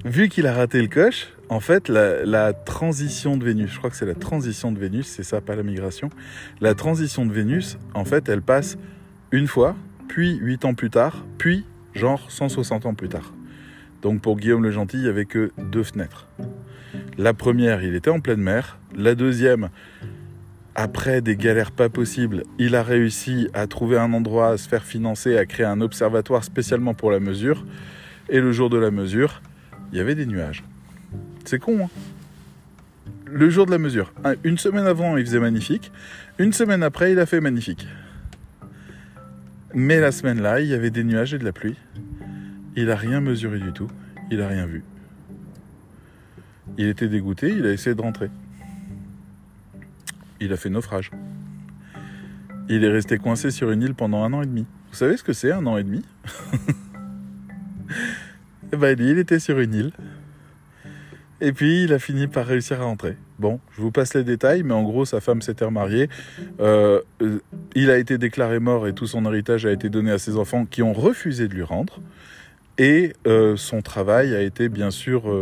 vu 0.04 0.28
qu'il 0.28 0.46
a 0.46 0.54
raté 0.54 0.80
le 0.80 0.88
coche, 0.88 1.28
en 1.48 1.60
fait, 1.60 1.88
la, 1.88 2.52
transition 2.52 3.36
de 3.36 3.44
Vénus, 3.44 3.70
je 3.72 3.78
crois 3.78 3.90
que 3.90 3.96
c'est 3.96 4.06
la 4.06 4.14
transition 4.14 4.72
de 4.72 4.78
Vénus, 4.78 5.06
c'est 5.06 5.22
ça, 5.22 5.40
pas 5.40 5.54
la 5.54 5.62
migration. 5.62 6.10
La 6.60 6.74
transition 6.74 7.24
de 7.24 7.32
Vénus, 7.32 7.78
en 7.94 8.04
fait, 8.04 8.28
elle 8.28 8.42
passe 8.42 8.76
une 9.30 9.46
fois, 9.46 9.76
puis 10.08 10.36
8 10.36 10.64
ans 10.64 10.74
plus 10.74 10.90
tard, 10.90 11.24
puis 11.38 11.64
genre 11.94 12.30
160 12.30 12.86
ans 12.86 12.94
plus 12.94 13.08
tard. 13.08 13.32
Donc 14.02 14.20
pour 14.20 14.36
Guillaume 14.36 14.62
le 14.62 14.70
Gentil, 14.70 14.98
il 14.98 15.02
n'y 15.02 15.08
avait 15.08 15.24
que 15.24 15.50
deux 15.58 15.82
fenêtres. 15.82 16.28
La 17.18 17.32
première, 17.34 17.82
il 17.82 17.94
était 17.94 18.10
en 18.10 18.20
pleine 18.20 18.40
mer. 18.40 18.78
La 18.94 19.14
deuxième, 19.14 19.70
après 20.76 21.22
des 21.22 21.36
galères 21.36 21.72
pas 21.72 21.88
possibles, 21.88 22.44
il 22.58 22.74
a 22.74 22.82
réussi 22.82 23.48
à 23.54 23.66
trouver 23.66 23.96
un 23.98 24.12
endroit, 24.12 24.50
à 24.50 24.56
se 24.58 24.68
faire 24.68 24.84
financer, 24.84 25.38
à 25.38 25.46
créer 25.46 25.64
un 25.64 25.80
observatoire 25.80 26.44
spécialement 26.44 26.92
pour 26.92 27.10
la 27.10 27.18
mesure. 27.18 27.64
Et 28.28 28.40
le 28.40 28.52
jour 28.52 28.68
de 28.68 28.76
la 28.76 28.90
mesure, 28.90 29.40
il 29.90 29.98
y 29.98 30.00
avait 30.00 30.14
des 30.14 30.26
nuages. 30.26 30.64
C'est 31.46 31.58
con, 31.58 31.84
hein 31.84 31.88
Le 33.24 33.48
jour 33.48 33.64
de 33.64 33.70
la 33.70 33.78
mesure. 33.78 34.12
Une 34.44 34.58
semaine 34.58 34.86
avant, 34.86 35.16
il 35.16 35.24
faisait 35.24 35.40
magnifique. 35.40 35.90
Une 36.38 36.52
semaine 36.52 36.82
après, 36.82 37.12
il 37.12 37.18
a 37.18 37.26
fait 37.26 37.40
magnifique. 37.40 37.88
Mais 39.72 39.98
la 39.98 40.12
semaine 40.12 40.42
là, 40.42 40.60
il 40.60 40.66
y 40.66 40.74
avait 40.74 40.90
des 40.90 41.04
nuages 41.04 41.32
et 41.32 41.38
de 41.38 41.44
la 41.44 41.52
pluie. 41.52 41.76
Il 42.76 42.90
a 42.90 42.96
rien 42.96 43.22
mesuré 43.22 43.58
du 43.58 43.72
tout. 43.72 43.88
Il 44.30 44.42
a 44.42 44.48
rien 44.48 44.66
vu. 44.66 44.84
Il 46.76 46.86
était 46.86 47.08
dégoûté, 47.08 47.48
il 47.48 47.64
a 47.64 47.72
essayé 47.72 47.96
de 47.96 48.02
rentrer. 48.02 48.28
Il 50.40 50.52
a 50.52 50.56
fait 50.56 50.70
naufrage. 50.70 51.10
Il 52.68 52.84
est 52.84 52.90
resté 52.90 53.18
coincé 53.18 53.50
sur 53.50 53.70
une 53.70 53.82
île 53.82 53.94
pendant 53.94 54.24
un 54.24 54.32
an 54.32 54.42
et 54.42 54.46
demi. 54.46 54.66
Vous 54.90 54.96
savez 54.96 55.16
ce 55.16 55.22
que 55.22 55.32
c'est 55.32 55.52
un 55.52 55.66
an 55.66 55.76
et 55.76 55.84
demi 55.84 56.04
Eh 58.72 58.76
ben, 58.76 58.98
il 58.98 59.18
était 59.18 59.38
sur 59.38 59.60
une 59.60 59.74
île. 59.74 59.92
Et 61.40 61.52
puis 61.52 61.84
il 61.84 61.92
a 61.92 61.98
fini 61.98 62.26
par 62.26 62.46
réussir 62.46 62.80
à 62.80 62.84
rentrer. 62.84 63.16
Bon, 63.38 63.60
je 63.76 63.82
vous 63.82 63.90
passe 63.90 64.14
les 64.14 64.24
détails, 64.24 64.62
mais 64.62 64.72
en 64.72 64.82
gros, 64.82 65.04
sa 65.04 65.20
femme 65.20 65.42
s'était 65.42 65.66
remariée. 65.66 66.08
Euh, 66.60 67.02
euh, 67.20 67.40
il 67.74 67.90
a 67.90 67.98
été 67.98 68.16
déclaré 68.16 68.58
mort 68.58 68.86
et 68.88 68.94
tout 68.94 69.06
son 69.06 69.26
héritage 69.26 69.66
a 69.66 69.72
été 69.72 69.90
donné 69.90 70.10
à 70.10 70.18
ses 70.18 70.36
enfants 70.36 70.64
qui 70.64 70.82
ont 70.82 70.94
refusé 70.94 71.46
de 71.46 71.54
lui 71.54 71.62
rendre. 71.62 72.00
Et 72.78 73.12
euh, 73.26 73.56
son 73.56 73.82
travail 73.82 74.34
a 74.34 74.40
été 74.40 74.68
bien 74.68 74.90
sûr 74.90 75.32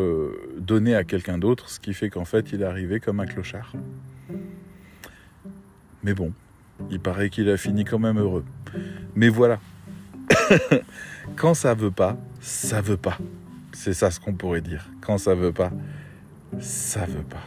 donné 0.59 0.95
à 0.95 1.05
quelqu'un 1.05 1.39
d'autre, 1.39 1.71
ce 1.71 1.81
qui 1.81 1.95
fait 1.95 2.11
qu'en 2.11 2.25
fait, 2.25 2.53
il 2.53 2.63
est 2.63 2.67
arrivé 2.67 2.99
comme 3.01 3.21
un 3.21 3.27
clochard. 3.27 3.73
Mais 6.05 6.13
bon, 6.13 6.33
il 6.91 7.01
paraît 7.01 7.31
qu'il 7.31 7.49
a 7.49 7.57
fini 7.57 7.85
quand 7.85 7.99
même 7.99 8.19
heureux. 8.19 8.45
Mais 9.17 9.31
voilà, 9.31 9.59
quand 11.37 11.55
ça 11.55 11.73
veut 11.73 11.91
pas, 11.91 12.19
ça 12.41 12.83
veut 12.83 12.99
pas. 12.99 13.17
C'est 13.73 13.95
ça 13.95 14.11
ce 14.11 14.21
qu'on 14.21 14.35
pourrait 14.35 14.61
dire. 14.61 14.91
Quand 15.01 15.17
ça 15.17 15.35
veut 15.35 15.53
pas, 15.53 15.73
ça 16.61 17.07
veut 17.07 17.25
pas. 17.25 17.43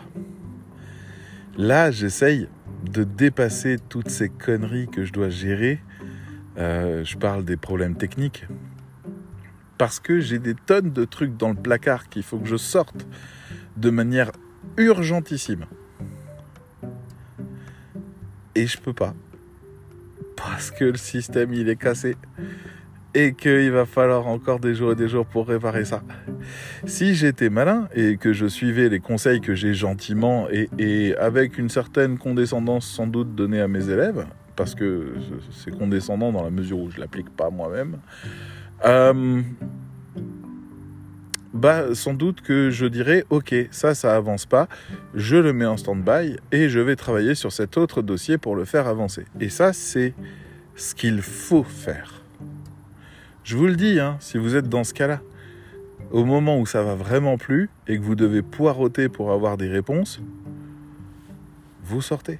Là, 1.55 1.91
j'essaye 1.91 2.49
de 2.83 3.03
dépasser 3.03 3.77
toutes 3.89 4.09
ces 4.09 4.29
conneries 4.29 4.87
que 4.87 5.05
je 5.05 5.13
dois 5.13 5.29
gérer. 5.29 5.79
Euh, 6.57 7.03
je 7.03 7.15
parle 7.15 7.45
des 7.45 7.57
problèmes 7.57 7.95
techniques. 7.95 8.47
Parce 9.77 9.99
que 9.99 10.19
j'ai 10.19 10.39
des 10.39 10.55
tonnes 10.55 10.91
de 10.91 11.05
trucs 11.05 11.37
dans 11.37 11.49
le 11.49 11.55
placard 11.55 12.09
qu'il 12.09 12.23
faut 12.23 12.39
que 12.39 12.47
je 12.47 12.57
sorte 12.57 13.05
de 13.77 13.91
manière 13.91 14.31
urgentissime. 14.77 15.67
Et 18.57 18.65
je 18.65 18.79
peux 18.79 18.93
pas. 18.93 19.13
Parce 20.35 20.71
que 20.71 20.85
le 20.85 20.97
système, 20.97 21.53
il 21.53 21.69
est 21.69 21.75
cassé 21.75 22.15
et 23.13 23.35
qu'il 23.35 23.69
va 23.69 23.85
falloir 23.85 24.25
encore 24.25 24.59
des 24.59 24.73
jours 24.73 24.93
et 24.93 24.95
des 24.95 25.07
jours 25.07 25.27
pour 25.27 25.47
réparer 25.47 25.85
ça. 25.85 26.01
Si 26.85 27.13
j'étais 27.13 27.51
malin 27.51 27.87
et 27.93 28.17
que 28.17 28.33
je 28.33 28.47
suivais 28.47 28.89
les 28.89 28.99
conseils 28.99 29.41
que 29.41 29.53
j'ai 29.53 29.75
gentiment 29.75 30.47
et, 30.49 31.15
avec 31.19 31.59
une 31.59 31.69
certaine 31.69 32.17
condescendance 32.17 32.87
sans 32.87 33.05
doute 33.05 33.35
donnée 33.35 33.61
à 33.61 33.67
mes 33.67 33.89
élèves, 33.89 34.25
parce 34.55 34.73
que 34.73 35.13
c'est 35.51 35.71
condescendant 35.71 36.31
dans 36.31 36.43
la 36.43 36.49
mesure 36.49 36.79
où 36.79 36.89
je 36.89 36.99
l'applique 36.99 37.29
pas 37.29 37.51
moi-même, 37.51 37.97
euh, 38.85 39.41
bah 41.57 41.95
sans 41.95 42.13
doute 42.13 42.41
que 42.41 42.69
je 42.69 42.85
dirais 42.85 43.25
ok 43.31 43.53
ça 43.71 43.95
ça 43.95 44.15
avance 44.15 44.45
pas, 44.45 44.67
je 45.15 45.35
le 45.35 45.53
mets 45.53 45.65
en 45.65 45.75
stand-by 45.75 46.37
et 46.51 46.69
je 46.69 46.79
vais 46.79 46.95
travailler 46.95 47.33
sur 47.33 47.51
cet 47.51 47.77
autre 47.77 48.01
dossier 48.01 48.37
pour 48.37 48.55
le 48.55 48.63
faire 48.63 48.87
avancer. 48.87 49.25
Et 49.39 49.49
ça 49.49 49.73
c'est 49.73 50.13
ce 50.75 50.93
qu'il 50.93 51.21
faut 51.21 51.63
faire. 51.63 52.21
Je 53.43 53.57
vous 53.57 53.65
le 53.65 53.75
dis, 53.75 53.99
hein, 53.99 54.17
si 54.19 54.37
vous 54.37 54.55
êtes 54.55 54.69
dans 54.69 54.83
ce 54.83 54.93
cas-là, 54.93 55.21
au 56.11 56.25
moment 56.25 56.59
où 56.59 56.65
ça 56.65 56.83
va 56.83 56.95
vraiment 56.95 57.37
plus 57.37 57.69
et 57.87 57.97
que 57.97 58.03
vous 58.03 58.15
devez 58.15 58.41
poireauter 58.41 59.09
pour 59.09 59.31
avoir 59.31 59.57
des 59.57 59.67
réponses, 59.67 60.21
vous 61.83 62.01
sortez. 62.01 62.39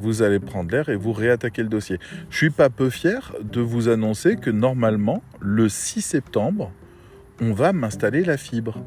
Vous 0.00 0.22
allez 0.22 0.40
prendre 0.40 0.70
l'air 0.72 0.88
et 0.88 0.96
vous 0.96 1.12
réattaquez 1.12 1.62
le 1.62 1.68
dossier. 1.68 1.98
Je 2.30 2.36
suis 2.36 2.50
pas 2.50 2.70
peu 2.70 2.90
fier 2.90 3.34
de 3.42 3.60
vous 3.60 3.88
annoncer 3.88 4.36
que 4.36 4.50
normalement, 4.50 5.22
le 5.40 5.68
6 5.68 6.02
septembre, 6.02 6.72
on 7.40 7.52
va 7.52 7.72
m'installer 7.72 8.24
la 8.24 8.36
fibre. 8.36 8.82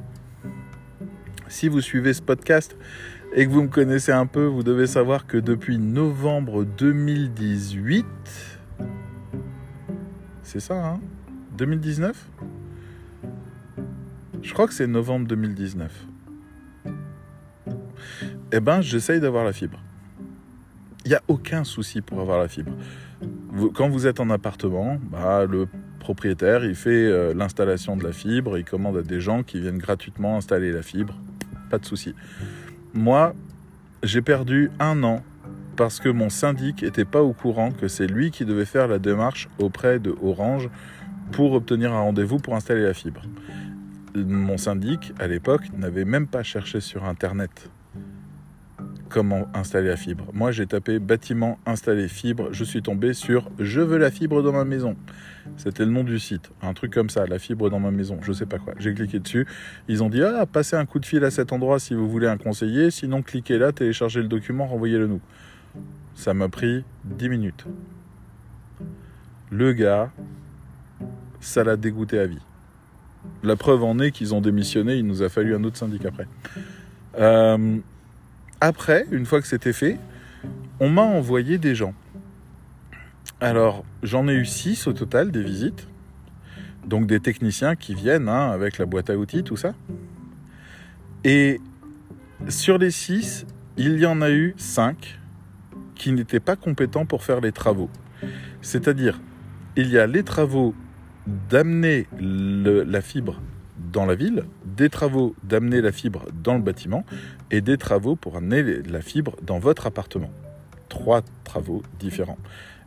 Si 1.47 1.67
vous 1.67 1.81
suivez 1.81 2.13
ce 2.13 2.21
podcast 2.21 2.75
et 3.33 3.45
que 3.45 3.51
vous 3.51 3.63
me 3.63 3.67
connaissez 3.67 4.11
un 4.11 4.25
peu, 4.25 4.45
vous 4.45 4.63
devez 4.63 4.87
savoir 4.87 5.27
que 5.27 5.37
depuis 5.37 5.77
novembre 5.77 6.63
2018, 6.63 8.05
c'est 10.43 10.59
ça, 10.59 10.85
hein 10.85 10.99
2019 11.57 12.29
Je 14.41 14.53
crois 14.53 14.67
que 14.67 14.73
c'est 14.73 14.87
novembre 14.87 15.27
2019. 15.27 16.07
Eh 18.53 18.59
ben, 18.61 18.81
j'essaye 18.81 19.19
d'avoir 19.19 19.43
la 19.43 19.51
fibre. 19.51 19.79
Il 21.03 21.09
n'y 21.09 21.15
a 21.15 21.21
aucun 21.27 21.63
souci 21.63 22.01
pour 22.01 22.21
avoir 22.21 22.39
la 22.39 22.47
fibre. 22.47 22.71
quand 23.73 23.89
vous 23.89 24.07
êtes 24.07 24.19
en 24.19 24.29
appartement, 24.29 24.99
bah, 25.01 25.45
le 25.45 25.67
propriétaire, 25.99 26.63
il 26.63 26.75
fait 26.75 26.89
euh, 26.89 27.33
l'installation 27.33 27.97
de 27.97 28.03
la 28.03 28.11
fibre, 28.11 28.57
il 28.57 28.63
commande 28.63 28.97
à 28.97 29.01
des 29.01 29.19
gens 29.19 29.43
qui 29.43 29.59
viennent 29.59 29.77
gratuitement 29.77 30.37
installer 30.37 30.71
la 30.71 30.81
fibre. 30.81 31.15
Pas 31.69 31.79
de 31.79 31.85
souci. 31.85 32.15
Moi, 32.93 33.33
j'ai 34.03 34.21
perdu 34.21 34.71
un 34.79 35.03
an 35.03 35.23
parce 35.75 35.99
que 35.99 36.09
mon 36.09 36.29
syndic 36.29 36.81
n'était 36.81 37.05
pas 37.05 37.21
au 37.21 37.33
courant 37.33 37.71
que 37.71 37.87
c'est 37.87 38.07
lui 38.07 38.31
qui 38.31 38.45
devait 38.45 38.65
faire 38.65 38.87
la 38.87 38.99
démarche 38.99 39.47
auprès 39.59 39.99
de 39.99 40.15
Orange 40.23 40.69
pour 41.31 41.53
obtenir 41.53 41.93
un 41.93 41.99
rendez-vous 41.99 42.39
pour 42.39 42.55
installer 42.55 42.83
la 42.83 42.93
fibre. 42.93 43.21
Mon 44.15 44.57
syndic, 44.57 45.13
à 45.19 45.27
l'époque, 45.27 45.63
n'avait 45.77 46.05
même 46.05 46.27
pas 46.27 46.41
cherché 46.41 46.79
sur 46.79 47.05
Internet 47.05 47.69
comment 49.09 49.47
installer 49.53 49.89
la 49.89 49.97
fibre. 49.97 50.25
Moi, 50.33 50.51
j'ai 50.51 50.65
tapé 50.65 50.99
bâtiment 50.99 51.59
installer 51.65 52.07
fibre, 52.07 52.49
je 52.51 52.63
suis 52.63 52.81
tombé 52.81 53.13
sur 53.13 53.49
je 53.59 53.81
veux 53.81 53.97
la 53.97 54.11
fibre 54.11 54.41
dans 54.41 54.51
ma 54.51 54.65
maison. 54.65 54.95
C'était 55.55 55.85
le 55.85 55.91
nom 55.91 56.03
du 56.03 56.19
site, 56.19 56.51
un 56.61 56.73
truc 56.73 56.93
comme 56.93 57.09
ça, 57.09 57.25
la 57.25 57.39
fibre 57.39 57.69
dans 57.69 57.79
ma 57.79 57.91
maison, 57.91 58.19
je 58.21 58.33
sais 58.33 58.45
pas 58.45 58.59
quoi. 58.59 58.73
J'ai 58.79 58.93
cliqué 58.93 59.19
dessus, 59.19 59.47
ils 59.87 60.03
ont 60.03 60.09
dit 60.09 60.21
ah, 60.23 60.45
passez 60.45 60.75
un 60.75 60.85
coup 60.85 60.99
de 60.99 61.05
fil 61.05 61.23
à 61.23 61.31
cet 61.31 61.53
endroit 61.53 61.79
si 61.79 61.93
vous 61.93 62.09
voulez 62.09 62.27
un 62.27 62.37
conseiller, 62.37 62.91
sinon 62.91 63.21
cliquez 63.21 63.57
là, 63.57 63.71
téléchargez 63.71 64.21
le 64.21 64.27
document, 64.27 64.67
renvoyez-le 64.67 65.07
nous. 65.07 65.21
Ça 66.15 66.33
m'a 66.33 66.49
pris 66.49 66.83
10 67.05 67.29
minutes. 67.29 67.65
Le 69.51 69.71
gars, 69.73 70.11
ça 71.39 71.63
l'a 71.63 71.77
dégoûté 71.77 72.19
à 72.19 72.25
vie. 72.25 72.41
La 73.43 73.55
preuve 73.55 73.83
en 73.83 73.99
est 73.99 74.11
qu'ils 74.11 74.33
ont 74.33 74.41
démissionné, 74.41 74.95
il 74.95 75.05
nous 75.05 75.21
a 75.21 75.29
fallu 75.29 75.55
un 75.55 75.63
autre 75.63 75.77
syndic 75.77 76.05
après. 76.05 76.27
Euh, 77.19 77.77
après, 78.61 79.05
une 79.11 79.25
fois 79.25 79.41
que 79.41 79.47
c'était 79.47 79.73
fait, 79.73 79.97
on 80.79 80.89
m'a 80.89 81.01
envoyé 81.01 81.57
des 81.57 81.75
gens. 81.75 81.93
Alors, 83.39 83.85
j'en 84.03 84.27
ai 84.27 84.33
eu 84.33 84.45
6 84.45 84.87
au 84.87 84.93
total 84.93 85.31
des 85.31 85.43
visites. 85.43 85.87
Donc 86.85 87.05
des 87.05 87.19
techniciens 87.19 87.75
qui 87.75 87.93
viennent 87.93 88.29
hein, 88.29 88.49
avec 88.51 88.77
la 88.77 88.85
boîte 88.85 89.09
à 89.09 89.17
outils, 89.17 89.43
tout 89.43 89.57
ça. 89.57 89.73
Et 91.23 91.59
sur 92.47 92.77
les 92.77 92.91
6, 92.91 93.45
il 93.77 93.99
y 93.99 94.05
en 94.05 94.21
a 94.21 94.31
eu 94.31 94.53
5 94.57 95.19
qui 95.95 96.13
n'étaient 96.13 96.39
pas 96.39 96.55
compétents 96.55 97.05
pour 97.05 97.23
faire 97.23 97.41
les 97.41 97.51
travaux. 97.51 97.89
C'est-à-dire, 98.61 99.19
il 99.75 99.89
y 99.89 99.99
a 99.99 100.07
les 100.07 100.23
travaux 100.23 100.73
d'amener 101.49 102.07
la 102.19 103.01
fibre 103.01 103.41
dans 103.77 104.05
la 104.05 104.15
ville, 104.15 104.43
des 104.65 104.89
travaux 104.89 105.35
d'amener 105.43 105.81
la 105.81 105.91
fibre 105.91 106.25
dans 106.43 106.55
le 106.55 106.61
bâtiment 106.61 107.05
et 107.51 107.61
des 107.61 107.77
travaux 107.77 108.15
pour 108.15 108.35
amener 108.35 108.81
la 108.83 109.01
fibre 109.01 109.35
dans 109.41 109.59
votre 109.59 109.87
appartement. 109.87 110.31
Trois 110.89 111.21
travaux 111.43 111.83
différents. 111.99 112.37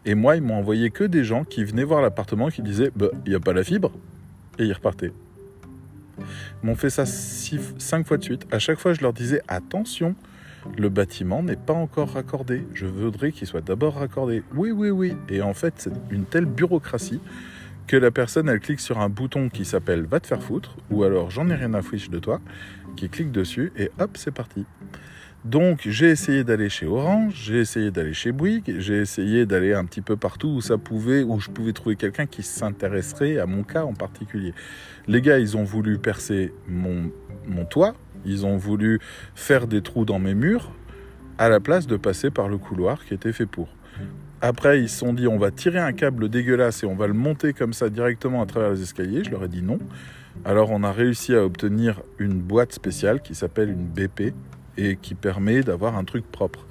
Et 0.07 0.15
moi, 0.15 0.37
ils 0.37 0.43
m'ont 0.43 0.55
envoyé 0.57 0.91
que 0.91 1.05
des 1.05 1.25
gens 1.25 1.45
qui 1.45 1.65
venaient 1.65 1.85
voir 1.85 2.01
l'appartement 2.01 2.49
qui 2.49 2.63
disaient 2.63 2.91
bah, 2.95 3.09
il 3.27 3.31
n'y 3.31 3.37
a 3.37 3.41
pas 3.41 3.53
la 3.53 3.65
fibre 3.65 3.93
et 4.59 4.65
ils 4.65 4.73
repartaient. 4.73 5.13
Ils 6.19 6.67
m'ont 6.67 6.75
fait 6.75 6.91
ça 6.91 7.05
cinq 7.07 8.07
fois 8.07 8.17
de 8.17 8.25
suite. 8.25 8.47
À 8.51 8.59
chaque 8.59 8.79
fois, 8.79 8.93
je 8.93 9.03
leur 9.03 9.13
disais 9.13 9.43
attention, 9.49 10.15
le 10.77 10.89
bâtiment 10.89 11.43
n'est 11.43 11.57
pas 11.57 11.73
encore 11.73 12.13
raccordé. 12.13 12.67
Je 12.75 12.87
voudrais 12.87 13.33
qu'il 13.33 13.47
soit 13.47 13.65
d'abord 13.65 13.95
raccordé. 13.95 14.43
Oui, 14.55 14.71
oui, 14.71 14.91
oui. 14.91 15.15
Et 15.29 15.43
en 15.43 15.55
fait, 15.55 15.75
c'est 15.79 15.93
une 16.11 16.25
telle 16.25 16.47
bureaucratie 16.47 17.21
que 17.91 17.97
la 17.97 18.13
personne, 18.13 18.49
elle 18.49 18.61
clique 18.61 18.79
sur 18.79 19.01
un 19.01 19.09
bouton 19.09 19.49
qui 19.49 19.65
s'appelle 19.65 20.07
Va 20.07 20.21
te 20.21 20.29
faire 20.29 20.41
foutre, 20.41 20.77
ou 20.93 21.03
alors 21.03 21.33
J'en 21.33 21.49
ai 21.51 21.57
rien 21.57 21.75
à 21.75 21.83
foutre 21.83 22.09
de 22.09 22.21
toi, 22.21 22.41
qui 22.95 23.09
clique 23.09 23.33
dessus, 23.33 23.73
et 23.77 23.91
hop, 23.99 24.11
c'est 24.15 24.31
parti. 24.31 24.65
Donc 25.45 25.81
j'ai 25.85 26.09
essayé 26.09 26.45
d'aller 26.45 26.69
chez 26.69 26.87
Orange, 26.87 27.35
j'ai 27.35 27.59
essayé 27.59 27.91
d'aller 27.91 28.13
chez 28.13 28.31
Bouygues, 28.31 28.77
j'ai 28.79 28.99
essayé 28.99 29.45
d'aller 29.45 29.75
un 29.75 29.85
petit 29.85 30.03
peu 30.03 30.17
partout 30.17 30.47
où 30.47 30.61
ça 30.61 30.79
pouvait, 30.79 31.25
où 31.25 31.41
je 31.41 31.51
pouvais 31.51 31.73
trouver 31.73 31.97
quelqu'un 31.97 32.27
qui 32.27 32.45
s'intéresserait 32.45 33.39
à 33.39 33.47
mon 33.47 33.65
cas 33.65 33.83
en 33.83 33.95
particulier. 33.95 34.55
Les 35.09 35.21
gars, 35.21 35.41
ils 35.41 35.57
ont 35.57 35.65
voulu 35.65 35.99
percer 35.99 36.55
mon, 36.69 37.11
mon 37.49 37.65
toit, 37.65 37.95
ils 38.25 38.47
ont 38.47 38.57
voulu 38.57 39.01
faire 39.35 39.67
des 39.67 39.83
trous 39.83 40.05
dans 40.05 40.21
mes 40.21 40.35
murs, 40.37 40.71
à 41.39 41.49
la 41.49 41.59
place 41.59 41.89
de 41.89 41.97
passer 41.97 42.31
par 42.31 42.49
le 42.49 42.57
couloir 42.57 43.05
qui 43.05 43.15
était 43.15 43.33
fait 43.33 43.47
pour. 43.47 43.69
Après, 44.43 44.81
ils 44.81 44.89
se 44.89 44.99
sont 44.99 45.13
dit, 45.13 45.29
on 45.29 45.37
va 45.37 45.51
tirer 45.51 45.79
un 45.79 45.93
câble 45.93 46.31
dégueulasse 46.31 46.83
et 46.83 46.87
on 46.87 46.95
va 46.95 47.07
le 47.07 47.13
monter 47.13 47.53
comme 47.53 47.75
ça 47.75 47.91
directement 47.91 48.41
à 48.41 48.47
travers 48.47 48.71
les 48.71 48.83
escaliers. 48.83 49.23
Je 49.23 49.31
leur 49.31 49.45
ai 49.45 49.49
dit 49.49 49.63
non. 49.63 49.79
Alors, 50.47 50.71
on 50.71 50.83
a 50.83 50.93
réussi 50.93 51.35
à 51.35 51.45
obtenir 51.45 52.01
une 52.19 52.41
boîte 52.41 52.73
spéciale 52.73 53.21
qui 53.21 53.35
s'appelle 53.35 53.69
une 53.69 53.87
BP 53.87 54.33
et 54.79 54.97
qui 54.97 55.15
permet 55.15 55.63
d'avoir 55.63 55.97
un 55.99 56.05
truc 56.05 56.25
propre. 56.31 56.67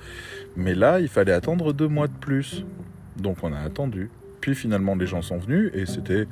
Mais 0.55 0.73
là, 0.73 0.99
il 0.99 1.09
fallait 1.09 1.31
attendre 1.31 1.71
deux 1.71 1.87
mois 1.87 2.07
de 2.07 2.13
plus. 2.13 2.65
Donc, 3.17 3.37
on 3.43 3.53
a 3.53 3.59
attendu. 3.59 4.09
Puis 4.41 4.55
finalement, 4.55 4.95
les 4.95 5.07
gens 5.07 5.21
sont 5.21 5.37
venus 5.37 5.71
et 5.73 5.85
c'était 5.85 6.27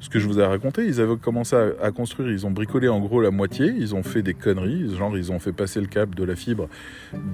ce 0.00 0.08
que 0.08 0.18
je 0.18 0.26
vous 0.26 0.38
ai 0.38 0.44
raconté. 0.44 0.84
Ils 0.86 1.00
avaient 1.00 1.16
commencé 1.16 1.56
à, 1.56 1.90
construire, 1.90 2.30
ils 2.30 2.46
ont 2.46 2.50
bricolé 2.50 2.88
en 2.88 3.00
gros 3.00 3.20
la 3.20 3.30
moitié, 3.30 3.72
ils 3.76 3.94
ont 3.94 4.02
fait 4.02 4.22
des 4.22 4.34
conneries, 4.34 4.94
genre 4.96 5.16
ils 5.16 5.32
ont 5.32 5.38
fait 5.38 5.52
passer 5.52 5.80
le 5.80 5.86
câble 5.86 6.14
de 6.14 6.24
la 6.24 6.36
fibre 6.36 6.68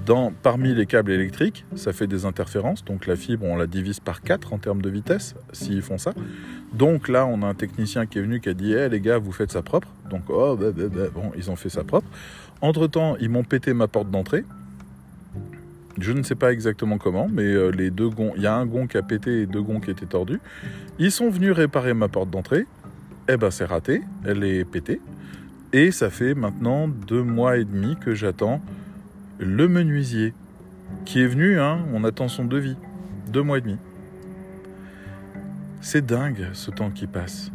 dans, 0.05 0.31
parmi 0.31 0.73
les 0.73 0.85
câbles 0.85 1.11
électriques. 1.11 1.65
Ça 1.75 1.93
fait 1.93 2.07
des 2.07 2.25
interférences, 2.25 2.83
donc 2.83 3.05
la 3.05 3.15
fibre, 3.15 3.45
on 3.45 3.55
la 3.55 3.67
divise 3.67 3.99
par 3.99 4.21
4 4.21 4.53
en 4.53 4.57
termes 4.57 4.81
de 4.81 4.89
vitesse 4.89 5.35
s'ils 5.53 5.81
font 5.81 5.97
ça. 5.97 6.13
Donc 6.73 7.07
là, 7.07 7.25
on 7.25 7.41
a 7.43 7.47
un 7.47 7.53
technicien 7.53 8.05
qui 8.05 8.19
est 8.19 8.21
venu 8.21 8.41
qui 8.41 8.49
a 8.49 8.53
dit 8.53 8.73
hey, 8.73 8.89
les 8.89 8.99
gars, 8.99 9.17
vous 9.17 9.31
faites 9.31 9.51
ça 9.51 9.61
propre. 9.61 9.87
Donc, 10.09 10.23
oh, 10.29 10.55
bah, 10.59 10.71
bah, 10.75 10.83
bah. 10.93 11.07
bon, 11.13 11.31
ils 11.37 11.49
ont 11.49 11.55
fait 11.55 11.69
ça 11.69 11.83
propre. 11.83 12.07
Entre 12.61 12.87
temps, 12.87 13.15
ils 13.19 13.29
m'ont 13.29 13.43
pété 13.43 13.73
ma 13.73 13.87
porte 13.87 14.09
d'entrée. 14.09 14.43
Je 15.99 16.11
ne 16.11 16.23
sais 16.23 16.35
pas 16.35 16.51
exactement 16.51 16.97
comment, 16.97 17.27
mais 17.31 17.43
euh, 17.43 17.69
les 17.69 17.89
deux 17.89 18.09
gonds, 18.09 18.33
il 18.35 18.41
y 18.41 18.47
a 18.47 18.55
un 18.55 18.65
gond 18.65 18.85
qui 18.85 18.97
a 18.97 19.01
pété 19.01 19.41
et 19.41 19.45
deux 19.45 19.61
gonds 19.61 19.79
qui 19.79 19.91
étaient 19.91 20.05
tordus. 20.05 20.41
Ils 20.99 21.11
sont 21.11 21.29
venus 21.29 21.51
réparer 21.51 21.93
ma 21.93 22.09
porte 22.09 22.29
d'entrée. 22.29 22.65
Eh 23.29 23.37
ben 23.37 23.49
c'est 23.49 23.65
raté, 23.65 24.01
elle 24.25 24.43
est 24.43 24.65
pétée. 24.65 24.99
Et 25.73 25.91
ça 25.91 26.09
fait 26.09 26.35
maintenant 26.35 26.87
deux 26.87 27.23
mois 27.23 27.57
et 27.57 27.65
demi 27.65 27.95
que 27.95 28.13
j'attends 28.13 28.61
le 29.39 29.67
menuisier 29.67 30.33
qui 31.05 31.21
est 31.21 31.27
venu. 31.27 31.59
Hein, 31.59 31.79
on 31.93 32.03
attend 32.03 32.27
son 32.27 32.45
devis. 32.45 32.77
Deux 33.31 33.41
mois 33.41 33.57
et 33.57 33.61
demi. 33.61 33.77
C'est 35.81 36.05
dingue 36.05 36.49
ce 36.53 36.71
temps 36.71 36.91
qui 36.91 37.07
passe. 37.07 37.51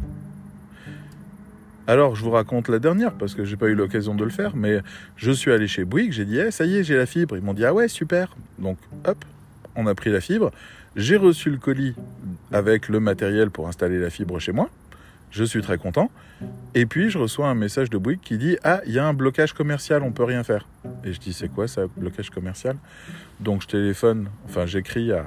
Alors, 1.91 2.15
je 2.15 2.23
vous 2.23 2.31
raconte 2.31 2.69
la 2.69 2.79
dernière 2.79 3.11
parce 3.11 3.35
que 3.35 3.43
j'ai 3.43 3.57
pas 3.57 3.67
eu 3.67 3.75
l'occasion 3.75 4.15
de 4.15 4.23
le 4.23 4.29
faire, 4.29 4.55
mais 4.55 4.79
je 5.17 5.29
suis 5.29 5.51
allé 5.51 5.67
chez 5.67 5.83
Bouygues, 5.83 6.13
j'ai 6.13 6.23
dit, 6.23 6.39
eh, 6.39 6.49
ça 6.49 6.63
y 6.63 6.77
est, 6.77 6.85
j'ai 6.85 6.95
la 6.95 7.05
fibre. 7.05 7.35
Ils 7.35 7.43
m'ont 7.43 7.53
dit, 7.53 7.65
ah 7.65 7.73
ouais, 7.73 7.89
super. 7.89 8.33
Donc, 8.59 8.77
hop, 9.05 9.25
on 9.75 9.85
a 9.87 9.93
pris 9.93 10.09
la 10.09 10.21
fibre. 10.21 10.51
J'ai 10.95 11.17
reçu 11.17 11.49
le 11.49 11.57
colis 11.57 11.93
avec 12.53 12.87
le 12.87 13.01
matériel 13.01 13.51
pour 13.51 13.67
installer 13.67 13.99
la 13.99 14.09
fibre 14.09 14.39
chez 14.39 14.53
moi. 14.53 14.69
Je 15.31 15.43
suis 15.43 15.61
très 15.61 15.77
content. 15.77 16.09
Et 16.75 16.85
puis, 16.85 17.09
je 17.09 17.17
reçois 17.17 17.49
un 17.49 17.55
message 17.55 17.89
de 17.89 17.97
Bouygues 17.97 18.21
qui 18.21 18.37
dit, 18.37 18.55
ah, 18.63 18.79
il 18.85 18.93
y 18.93 18.99
a 18.99 19.05
un 19.05 19.13
blocage 19.13 19.51
commercial, 19.51 20.01
on 20.01 20.13
peut 20.13 20.23
rien 20.23 20.45
faire. 20.45 20.69
Et 21.03 21.11
je 21.11 21.19
dis, 21.19 21.33
c'est 21.33 21.49
quoi 21.49 21.67
ça, 21.67 21.87
blocage 21.97 22.29
commercial? 22.29 22.77
Donc, 23.41 23.63
je 23.63 23.67
téléphone, 23.67 24.29
enfin, 24.45 24.65
j'écris 24.65 25.11
à, 25.11 25.25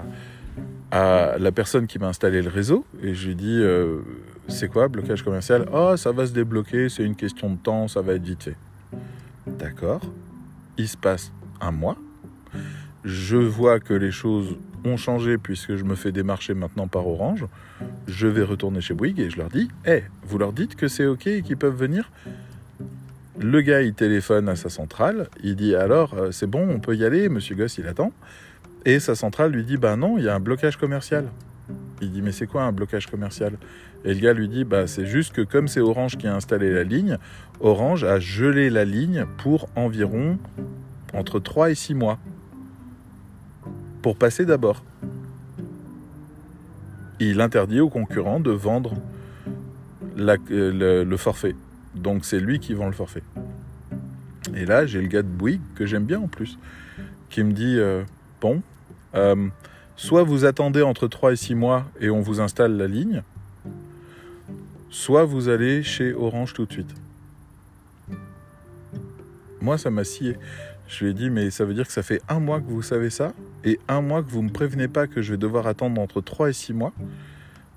à 0.91 1.37
la 1.39 1.53
personne 1.53 1.87
qui 1.87 1.99
m'a 1.99 2.09
installé 2.09 2.41
le 2.41 2.49
réseau 2.49 2.87
et 3.03 3.15
je 3.15 3.29
lui 3.29 3.35
dis 3.35 3.61
euh, 3.61 3.99
c'est 4.49 4.69
quoi 4.69 4.89
blocage 4.89 5.23
commercial? 5.23 5.67
Oh, 5.73 5.97
ça 5.97 6.13
va 6.13 6.27
se 6.27 6.33
débloquer, 6.33 6.89
c'est 6.89 7.05
une 7.05 7.17
question 7.17 7.51
de 7.51 7.57
temps, 7.57 7.89
ça 7.89 8.03
va 8.03 8.15
être 8.15 8.25
vite. 8.25 8.51
D'accord. 9.47 10.01
Il 10.77 10.89
se 10.89 10.97
passe 10.97 11.33
un 11.61 11.71
mois. 11.71 11.97
Je 13.05 13.37
vois 13.37 13.81
que 13.81 13.95
les 13.95 14.11
choses 14.11 14.57
ont 14.85 14.97
changé 14.97 15.39
puisque 15.39 15.77
je 15.77 15.85
me 15.85 15.95
fais 15.95 16.13
démarcher 16.13 16.55
maintenant 16.55 16.89
par 16.89 17.07
Orange. 17.07 17.47
Je 18.07 18.27
vais 18.27 18.43
retourner 18.43 18.81
chez 18.81 18.95
Bouygues 18.95 19.21
et 19.21 19.31
je 19.31 19.39
leur 19.39 19.49
dis 19.49 19.69
Eh, 19.87 20.03
vous 20.27 20.39
leur 20.39 20.53
dites 20.53 20.77
que 20.77 20.89
c'est 20.89 21.07
OK 21.07 21.27
et 21.27 21.43
qu'ils 21.43 21.57
peuvent 21.57 21.77
venir? 21.77 22.11
Le 23.39 23.61
gars, 23.63 23.83
il 23.83 23.95
téléphone 23.95 24.49
à 24.49 24.57
sa 24.57 24.69
centrale. 24.69 25.29
Il 25.43 25.57
dit 25.57 25.75
Alors, 25.75 26.15
euh, 26.15 26.31
c'est 26.31 26.47
bon, 26.47 26.69
on 26.69 26.79
peut 26.79 26.95
y 26.95 27.05
aller, 27.05 27.29
monsieur 27.29 27.57
Goss, 27.57 27.79
il 27.79 27.87
attend. 27.87 28.13
Et 28.85 29.01
sa 29.01 29.15
centrale 29.15 29.53
lui 29.53 29.65
dit 29.65 29.77
Bah 29.77 29.97
non, 29.97 30.19
il 30.19 30.25
y 30.25 30.29
a 30.29 30.35
un 30.35 30.41
blocage 30.41 30.77
commercial. 30.77 31.29
Il 32.05 32.13
dit 32.13 32.23
Mais 32.23 32.33
c'est 32.33 32.47
quoi 32.47 32.63
un 32.63 32.73
blocage 32.73 33.07
commercial? 33.07 33.55
Et 34.05 34.15
le 34.15 34.21
gars 34.21 34.33
lui 34.33 34.49
dit 34.49 34.65
Bah 34.65 34.87
c'est 34.87 35.07
juste 35.07 35.33
que 35.33 35.43
comme 35.43 35.69
c'est 35.69 35.81
Orange 35.81 36.17
qui 36.17 36.27
a 36.27 36.35
installé 36.35 36.71
la 36.71 36.85
ligne, 36.85 37.19
Orange 37.61 38.05
a 38.05 38.21
gelé 38.21 38.71
la 38.71 38.85
ligne 38.85 39.27
pour 39.39 39.69
environ 39.75 40.39
entre 41.13 41.41
3 41.41 41.71
et 41.71 41.75
6 41.75 41.95
mois. 41.95 42.19
Pour 44.03 44.17
passer 44.17 44.45
d'abord. 44.45 44.85
Il 47.21 47.41
interdit 47.41 47.81
aux 47.81 47.89
concurrents 47.89 48.41
de 48.41 48.51
vendre 48.51 48.95
euh, 50.19 51.05
le, 51.05 51.17
forfait. 51.17 51.55
Donc 51.95 52.25
c'est 52.25 52.41
lui 52.41 52.59
qui 52.59 52.75
vend 52.75 52.87
le 52.87 52.93
forfait. 52.93 53.23
Et 54.55 54.67
là, 54.67 54.87
j'ai 54.87 55.01
le 55.01 55.09
gars 55.09 55.23
de 55.23 55.29
Bouygues, 55.29 55.61
que 55.75 55.87
j'aime 55.87 56.05
bien 56.05 56.21
en 56.21 56.29
plus, 56.29 56.59
qui 57.31 57.43
me 57.43 57.53
dit 57.53 57.77
euh, 57.79 58.05
Bon, 58.41 58.63
euh, 59.15 59.49
soit 59.97 60.23
vous 60.23 60.45
attendez 60.45 60.83
entre 60.83 61.09
3 61.09 61.33
et 61.33 61.37
6 61.37 61.55
mois 61.55 61.87
et 62.01 62.11
on 62.11 62.21
vous 62.21 62.41
installe 62.41 62.77
la 62.77 62.87
ligne, 62.87 63.23
soit 64.91 65.25
vous 65.25 65.49
allez 65.49 65.83
chez 65.83 66.13
Orange 66.13 66.53
tout 66.53 66.67
de 66.67 66.73
suite. 66.73 66.95
Moi, 69.61 69.79
ça 69.79 69.91
m'a 69.91 70.05
scié. 70.05 70.37
Je 70.87 71.05
lui 71.05 71.11
ai 71.13 71.15
dit, 71.15 71.31
mais 71.31 71.51
ça 71.51 71.65
veut 71.65 71.75
dire 71.75 71.87
que 71.87 71.93
ça 71.93 72.03
fait 72.03 72.21
un 72.29 72.39
mois 72.39 72.61
que 72.61 72.69
vous 72.69 72.83
savez 72.83 73.09
ça 73.09 73.33
et 73.65 73.81
un 73.89 74.03
mois 74.03 74.23
que 74.23 74.31
vous 74.31 74.43
ne 74.43 74.49
me 74.49 74.53
prévenez 74.53 74.89
pas 74.89 75.07
que 75.07 75.23
je 75.23 75.33
vais 75.33 75.39
devoir 75.39 75.67
attendre 75.67 76.01
entre 76.01 76.21
3 76.21 76.51
et 76.51 76.53
6 76.53 76.75
mois, 76.75 76.93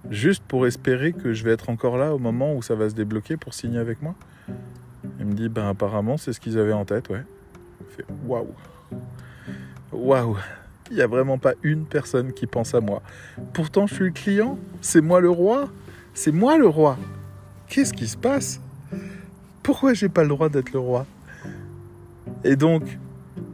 juste 0.10 0.44
pour 0.44 0.68
espérer 0.68 1.14
que 1.14 1.34
je 1.34 1.44
vais 1.46 1.52
être 1.52 1.70
encore 1.70 1.98
là 1.98 2.14
au 2.14 2.20
moment 2.20 2.54
où 2.54 2.62
ça 2.62 2.76
va 2.76 2.90
se 2.90 2.96
débloquer 2.96 3.38
pour 3.38 3.54
signer 3.54 3.80
avec 3.80 4.02
moi. 4.02 4.16
Il 5.20 5.26
me 5.26 5.34
dit, 5.34 5.48
ben 5.48 5.70
apparemment, 5.70 6.18
c'est 6.18 6.34
ce 6.34 6.40
qu'ils 6.40 6.60
avaient 6.60 6.74
en 6.74 6.84
tête, 6.84 7.10
ouais. 7.10 7.24
waouh. 8.26 8.54
Waouh. 9.94 10.38
Il 10.90 10.96
n'y 10.96 11.02
a 11.02 11.08
vraiment 11.08 11.38
pas 11.38 11.54
une 11.64 11.86
personne 11.86 12.34
qui 12.34 12.48
pense 12.48 12.74
à 12.74 12.82
moi. 12.82 13.02
Pourtant, 13.54 13.88
je 13.88 13.96
suis 13.96 14.06
le 14.06 14.12
client. 14.12 14.58
C'est 14.82 15.02
moi 15.02 15.20
le 15.20 15.30
roi. 15.30 15.70
C'est 16.14 16.32
moi 16.32 16.58
le 16.58 16.68
roi. 16.68 16.98
Qu'est-ce 17.68 17.94
qui 17.94 18.08
se 18.08 18.18
passe? 18.18 18.62
Pourquoi 19.64 19.94
j'ai 19.94 20.10
pas 20.10 20.24
le 20.24 20.30
droit 20.30 20.50
d'être 20.50 20.72
le 20.72 20.80
roi? 20.80 21.06
Et 22.44 22.56
donc, 22.56 22.84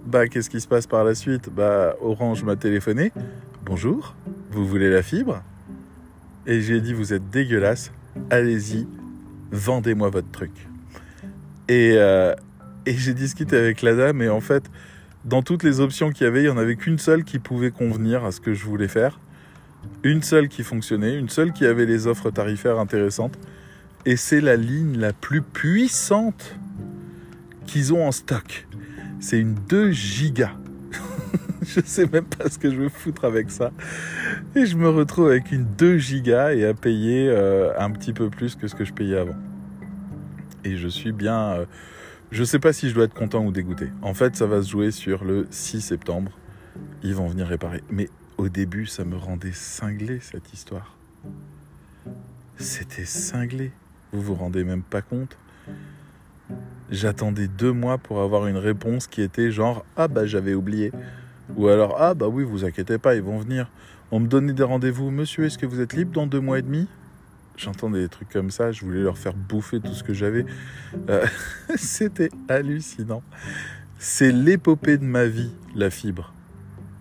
bah, 0.06 0.28
qu'est-ce 0.28 0.50
qui 0.50 0.62
se 0.62 0.68
passe 0.68 0.86
par 0.86 1.04
la 1.04 1.16
suite? 1.16 1.50
Bah, 1.50 1.96
Orange 2.02 2.44
m'a 2.44 2.56
téléphoné. 2.56 3.12
Bonjour, 3.66 4.16
vous 4.52 4.68
voulez 4.68 4.92
la 4.92 5.02
fibre? 5.02 5.42
Et 6.46 6.62
j'ai 6.62 6.82
dit, 6.82 6.94
vous 6.94 7.14
êtes 7.14 7.30
dégueulasse. 7.32 7.92
Allez-y, 8.30 8.88
vendez-moi 9.52 10.10
votre 10.10 10.30
truc. 10.30 10.52
Et, 11.68 11.94
euh, 11.96 12.36
et 12.86 12.94
j'ai 12.94 13.14
discuté 13.14 13.58
avec 13.58 13.82
la 13.82 13.96
dame 13.96 14.22
et 14.22 14.30
en 14.30 14.42
fait, 14.42 14.70
dans 15.26 15.42
toutes 15.42 15.64
les 15.64 15.80
options 15.80 16.12
qu'il 16.12 16.26
y 16.26 16.28
avait, 16.28 16.42
il 16.42 16.46
n'y 16.46 16.50
en 16.50 16.58
avait 16.58 16.76
qu'une 16.76 16.98
seule 16.98 17.24
qui 17.24 17.40
pouvait 17.40 17.72
convenir 17.72 18.26
à 18.26 18.32
ce 18.32 18.42
que 18.42 18.54
je 18.54 18.66
voulais 18.66 18.88
faire. 18.88 19.20
Une 20.04 20.22
seule 20.22 20.50
qui 20.50 20.64
fonctionnait, 20.64 21.18
une 21.18 21.30
seule 21.30 21.54
qui 21.54 21.66
avait 21.66 21.86
les 21.86 22.08
offres 22.08 22.30
tarifaires 22.30 22.80
intéressantes. 22.80 23.38
Et 24.06 24.18
c'est 24.18 24.42
la 24.42 24.58
ligne 24.58 24.98
la 24.98 25.14
plus 25.14 25.42
puissante 25.42 26.58
qu'ils 27.66 27.94
ont 27.94 28.06
en 28.06 28.12
stock. 28.12 28.68
C'est 29.22 29.40
une 29.40 29.56
2 29.70 29.92
gigas. 29.92 30.56
je 31.62 31.80
sais 31.86 32.06
même 32.06 32.26
pas 32.26 32.50
ce 32.50 32.60
que 32.60 32.70
je 32.70 32.76
veux 32.76 32.90
foutre 32.90 33.24
avec 33.24 33.50
ça. 33.50 33.72
Et 34.56 34.66
je 34.66 34.76
me 34.76 34.90
retrouve 34.90 35.30
avec 35.30 35.54
une 35.54 35.66
2 35.78 35.98
gigas 35.98 36.54
et 36.54 36.66
à 36.66 36.74
payer 36.74 37.30
euh, 37.30 37.72
un 37.80 37.92
petit 37.92 38.12
peu 38.12 38.30
plus 38.30 38.56
que 38.56 38.68
ce 38.68 38.76
que 38.76 38.84
je 38.84 38.92
payais 38.92 39.18
avant. 39.18 39.36
Et 40.66 40.76
je 40.76 40.88
suis 40.90 41.14
bien... 41.14 41.54
Euh, 41.54 41.66
je 42.34 42.44
sais 42.44 42.58
pas 42.58 42.74
si 42.74 42.90
je 42.90 42.96
dois 42.96 43.06
être 43.06 43.14
content 43.14 43.46
ou 43.46 43.52
dégoûté. 43.52 43.90
En 44.02 44.16
fait, 44.16 44.36
ça 44.36 44.48
va 44.48 44.64
se 44.64 44.70
jouer 44.72 44.90
sur 44.90 45.24
le 45.24 45.46
6 45.52 45.82
septembre. 45.82 46.32
Ils 47.04 47.14
vont 47.14 47.28
venir 47.28 47.46
réparer. 47.46 47.84
Mais 47.92 48.10
au 48.38 48.50
début, 48.50 48.88
ça 48.88 49.06
me 49.06 49.16
rendait 49.16 49.52
cinglé 49.52 50.20
cette 50.20 50.52
histoire. 50.52 50.98
C'était 52.58 53.06
cinglé. 53.06 53.72
Vous 54.12 54.22
vous 54.22 54.34
rendez 54.34 54.64
même 54.64 54.82
pas 54.82 55.04
compte 55.04 55.38
J'attendais 56.90 57.48
deux 57.48 57.72
mois 57.72 58.00
pour 58.00 58.22
avoir 58.22 58.48
une 58.48 58.58
réponse 58.58 59.06
qui 59.06 59.22
était 59.22 59.52
genre 59.52 59.86
Ah 59.96 60.08
bah 60.08 60.26
j'avais 60.26 60.56
oublié. 60.56 60.92
Ou 61.56 61.68
alors 61.68 61.98
Ah 62.00 62.16
bah 62.16 62.28
oui, 62.28 62.44
vous 62.44 62.66
inquiétez 62.66 62.98
pas, 62.98 63.16
ils 63.16 63.22
vont 63.22 63.38
venir. 63.38 63.70
On 64.10 64.20
me 64.20 64.28
donnait 64.28 64.54
des 64.54 64.64
rendez-vous. 64.64 65.12
Monsieur, 65.12 65.46
est-ce 65.46 65.60
que 65.60 65.68
vous 65.68 65.82
êtes 65.82 65.94
libre 65.94 66.14
dans 66.14 66.26
deux 66.26 66.40
mois 66.40 66.58
et 66.58 66.64
demi? 66.64 66.88
J'entendais 67.56 68.02
des 68.02 68.10
trucs 68.10 68.30
comme 68.30 68.50
ça, 68.50 68.72
je 68.72 68.84
voulais 68.84 69.02
leur 69.02 69.18
faire 69.18 69.34
bouffer 69.34 69.80
tout 69.80 69.94
ce 69.94 70.04
que 70.04 70.14
j'avais. 70.14 70.46
Euh, 71.10 71.26
C'était 71.76 72.30
hallucinant. 72.48 73.22
C'est 73.98 74.32
l'épopée 74.32 74.98
de 74.98 75.06
ma 75.06 75.26
vie, 75.26 75.52
la 75.76 75.90
fibre. 75.90 76.34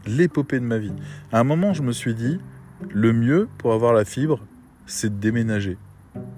L'épopée 0.07 0.61
de 0.61 0.65
ma 0.65 0.79
vie. 0.79 0.93
À 1.33 1.41
un 1.41 1.45
moment, 1.45 1.73
je 1.73 1.83
me 1.83 1.93
suis 1.93 2.15
dit, 2.15 2.39
le 2.91 3.13
mieux 3.13 3.49
pour 3.59 3.73
avoir 3.73 3.93
la 3.93 4.05
fibre, 4.05 4.41
c'est 4.87 5.09
de 5.09 5.21
déménager 5.21 5.79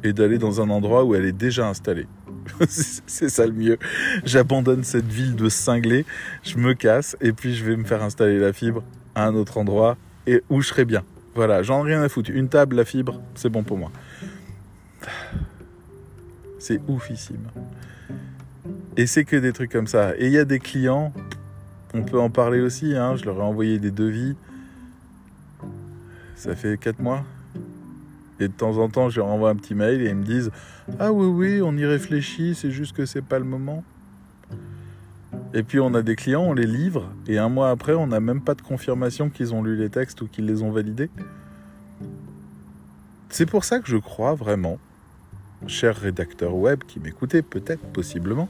et 0.03 0.13
d'aller 0.13 0.39
dans 0.39 0.61
un 0.61 0.71
endroit 0.71 1.05
où 1.05 1.15
elle 1.15 1.25
est 1.25 1.33
déjà 1.33 1.69
installée. 1.69 2.07
c'est 2.69 3.29
ça 3.29 3.47
le 3.47 3.53
mieux. 3.53 3.79
J'abandonne 4.25 4.85
cette 4.85 5.07
ville 5.07 5.35
de 5.35 5.49
cinglés, 5.49 6.05
je 6.43 6.59
me 6.59 6.75
casse 6.75 7.17
et 7.21 7.33
puis 7.33 7.55
je 7.55 7.65
vais 7.65 7.77
me 7.77 7.85
faire 7.85 8.03
installer 8.03 8.39
la 8.39 8.53
fibre 8.53 8.85
à 9.15 9.27
un 9.27 9.35
autre 9.35 9.59
endroit 9.59 9.97
et 10.27 10.43
où 10.51 10.61
je 10.61 10.69
serai 10.69 10.85
bien. 10.85 11.03
Voilà, 11.35 11.63
j'en 11.63 11.85
ai 11.85 11.95
rien 11.95 12.03
à 12.03 12.09
foutre. 12.09 12.31
Une 12.31 12.49
table, 12.49 12.77
la 12.77 12.85
fibre, 12.85 13.21
c'est 13.35 13.49
bon 13.49 13.65
pour 13.65 13.77
moi. 13.77 13.91
C'est 16.59 16.81
oufissime. 16.89 17.49
Et 18.97 19.07
c'est 19.07 19.25
que 19.25 19.37
des 19.37 19.53
trucs 19.53 19.71
comme 19.71 19.87
ça. 19.87 20.17
Et 20.17 20.27
il 20.27 20.33
y 20.33 20.39
a 20.39 20.45
des 20.45 20.59
clients, 20.59 21.13
on 21.93 22.03
peut 22.03 22.19
en 22.19 22.31
parler 22.31 22.61
aussi, 22.61 22.97
hein, 22.97 23.17
je 23.17 23.25
leur 23.25 23.39
ai 23.39 23.43
envoyé 23.43 23.79
des 23.79 23.91
devis. 23.91 24.37
Ça 26.35 26.55
fait 26.57 26.79
4 26.79 27.01
mois 27.01 27.25
et 28.41 28.49
de 28.49 28.53
temps 28.53 28.79
en 28.79 28.89
temps, 28.89 29.09
je 29.09 29.21
leur 29.21 29.29
envoie 29.29 29.51
un 29.51 29.57
petit 29.57 29.75
mail 29.75 30.03
et 30.03 30.09
ils 30.09 30.15
me 30.15 30.25
disent 30.25 30.51
Ah 30.99 31.13
oui, 31.13 31.27
oui, 31.27 31.63
on 31.63 31.77
y 31.77 31.85
réfléchit, 31.85 32.55
c'est 32.55 32.71
juste 32.71 32.97
que 32.97 33.07
c'est 33.07 33.23
pas 33.23 33.39
le 33.39 33.45
moment. 33.45 33.85
Et 35.53 35.63
puis 35.63 35.79
on 35.79 35.95
a 35.95 36.03
des 36.03 36.17
clients, 36.17 36.43
on 36.43 36.53
les 36.53 36.67
livre, 36.67 37.13
et 37.29 37.39
un 37.39 37.49
mois 37.49 37.71
après, 37.71 37.95
on 37.95 38.09
n'a 38.09 38.21
même 38.21 38.41
pas 38.41 38.55
de 38.55 38.63
confirmation 38.63 39.31
qu'ils 39.31 39.55
ont 39.55 39.63
lu 39.63 39.77
les 39.77 39.89
textes 39.89 40.21
ou 40.21 40.27
qu'ils 40.27 40.47
les 40.47 40.63
ont 40.63 40.73
validés. 40.73 41.11
C'est 43.29 43.47
pour 43.47 43.65
ça 43.65 43.79
que 43.79 43.89
je 43.89 43.97
crois 43.97 44.35
vraiment, 44.35 44.79
cher 45.67 45.97
rédacteur 45.97 46.55
web 46.55 46.85
qui 46.87 47.01
m'écoutait 47.01 47.43
peut-être, 47.43 47.85
possiblement, 47.93 48.49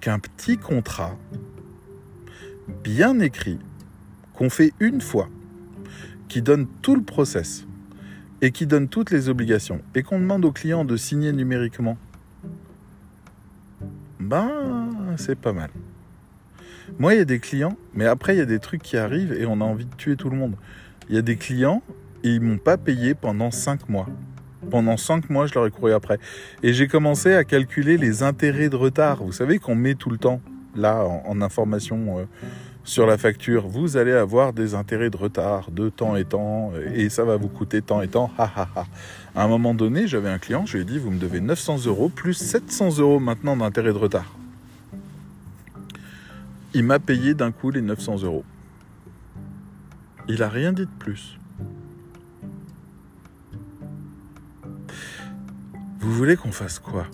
qu'un 0.00 0.18
petit 0.18 0.58
contrat 0.58 1.16
bien 2.84 3.20
écrit, 3.20 3.58
qu'on 4.34 4.50
fait 4.50 4.72
une 4.80 5.00
fois, 5.00 5.28
qui 6.28 6.42
donne 6.42 6.66
tout 6.82 6.96
le 6.96 7.02
process, 7.02 7.66
et 8.42 8.50
qui 8.50 8.66
donne 8.66 8.88
toutes 8.88 9.10
les 9.10 9.28
obligations 9.28 9.80
et 9.94 10.02
qu'on 10.02 10.18
demande 10.18 10.44
au 10.44 10.52
client 10.52 10.84
de 10.84 10.96
signer 10.96 11.32
numériquement, 11.32 11.96
ben 14.20 15.14
c'est 15.16 15.38
pas 15.38 15.52
mal. 15.52 15.70
Moi, 16.98 17.14
il 17.14 17.18
y 17.18 17.20
a 17.20 17.24
des 17.24 17.40
clients, 17.40 17.76
mais 17.94 18.06
après, 18.06 18.34
il 18.36 18.38
y 18.38 18.42
a 18.42 18.46
des 18.46 18.60
trucs 18.60 18.82
qui 18.82 18.96
arrivent 18.96 19.32
et 19.32 19.46
on 19.46 19.60
a 19.60 19.64
envie 19.64 19.86
de 19.86 19.94
tuer 19.96 20.16
tout 20.16 20.30
le 20.30 20.36
monde. 20.36 20.54
Il 21.08 21.14
y 21.14 21.18
a 21.18 21.22
des 21.22 21.36
clients, 21.36 21.82
ils 22.22 22.40
m'ont 22.40 22.58
pas 22.58 22.76
payé 22.76 23.14
pendant 23.14 23.50
5 23.50 23.88
mois. 23.88 24.08
Pendant 24.70 24.96
5 24.96 25.30
mois, 25.30 25.46
je 25.46 25.54
leur 25.54 25.66
ai 25.66 25.70
couru 25.70 25.92
après. 25.92 26.18
Et 26.62 26.72
j'ai 26.72 26.88
commencé 26.88 27.34
à 27.34 27.44
calculer 27.44 27.98
les 27.98 28.22
intérêts 28.22 28.68
de 28.68 28.76
retard. 28.76 29.22
Vous 29.22 29.32
savez 29.32 29.58
qu'on 29.58 29.74
met 29.74 29.94
tout 29.94 30.10
le 30.10 30.18
temps, 30.18 30.40
là, 30.74 31.04
en, 31.04 31.40
information 31.40 32.18
euh, 32.18 32.24
sur 32.84 33.06
la 33.06 33.18
facture, 33.18 33.66
vous 33.66 33.96
allez 33.96 34.12
avoir 34.12 34.52
des 34.52 34.74
intérêts 34.74 35.10
de 35.10 35.16
retard 35.16 35.70
de 35.70 35.88
temps 35.88 36.16
et 36.16 36.24
temps, 36.24 36.72
et 36.94 37.08
ça 37.08 37.24
va 37.24 37.36
vous 37.36 37.48
coûter 37.48 37.82
tant 37.82 38.00
et 38.00 38.08
tant. 38.08 38.30
À 38.38 38.86
un 39.34 39.48
moment 39.48 39.74
donné, 39.74 40.06
j'avais 40.06 40.28
un 40.28 40.38
client, 40.38 40.64
je 40.66 40.76
lui 40.76 40.82
ai 40.82 40.86
dit, 40.86 40.98
vous 40.98 41.10
me 41.10 41.18
devez 41.18 41.40
900 41.40 41.86
euros 41.86 42.08
plus 42.08 42.34
700 42.34 42.98
euros 42.98 43.18
maintenant 43.18 43.56
d'intérêts 43.56 43.92
de 43.92 43.98
retard. 43.98 44.36
Il 46.74 46.84
m'a 46.84 46.98
payé 46.98 47.34
d'un 47.34 47.50
coup 47.50 47.70
les 47.70 47.82
900 47.82 48.22
euros. 48.22 48.44
Il 50.28 50.42
a 50.42 50.48
rien 50.48 50.72
dit 50.72 50.82
de 50.82 50.98
plus. 50.98 51.38
Vous 56.06 56.12
voulez 56.12 56.36
qu'on 56.36 56.52
fasse 56.52 56.78
quoi? 56.78 57.08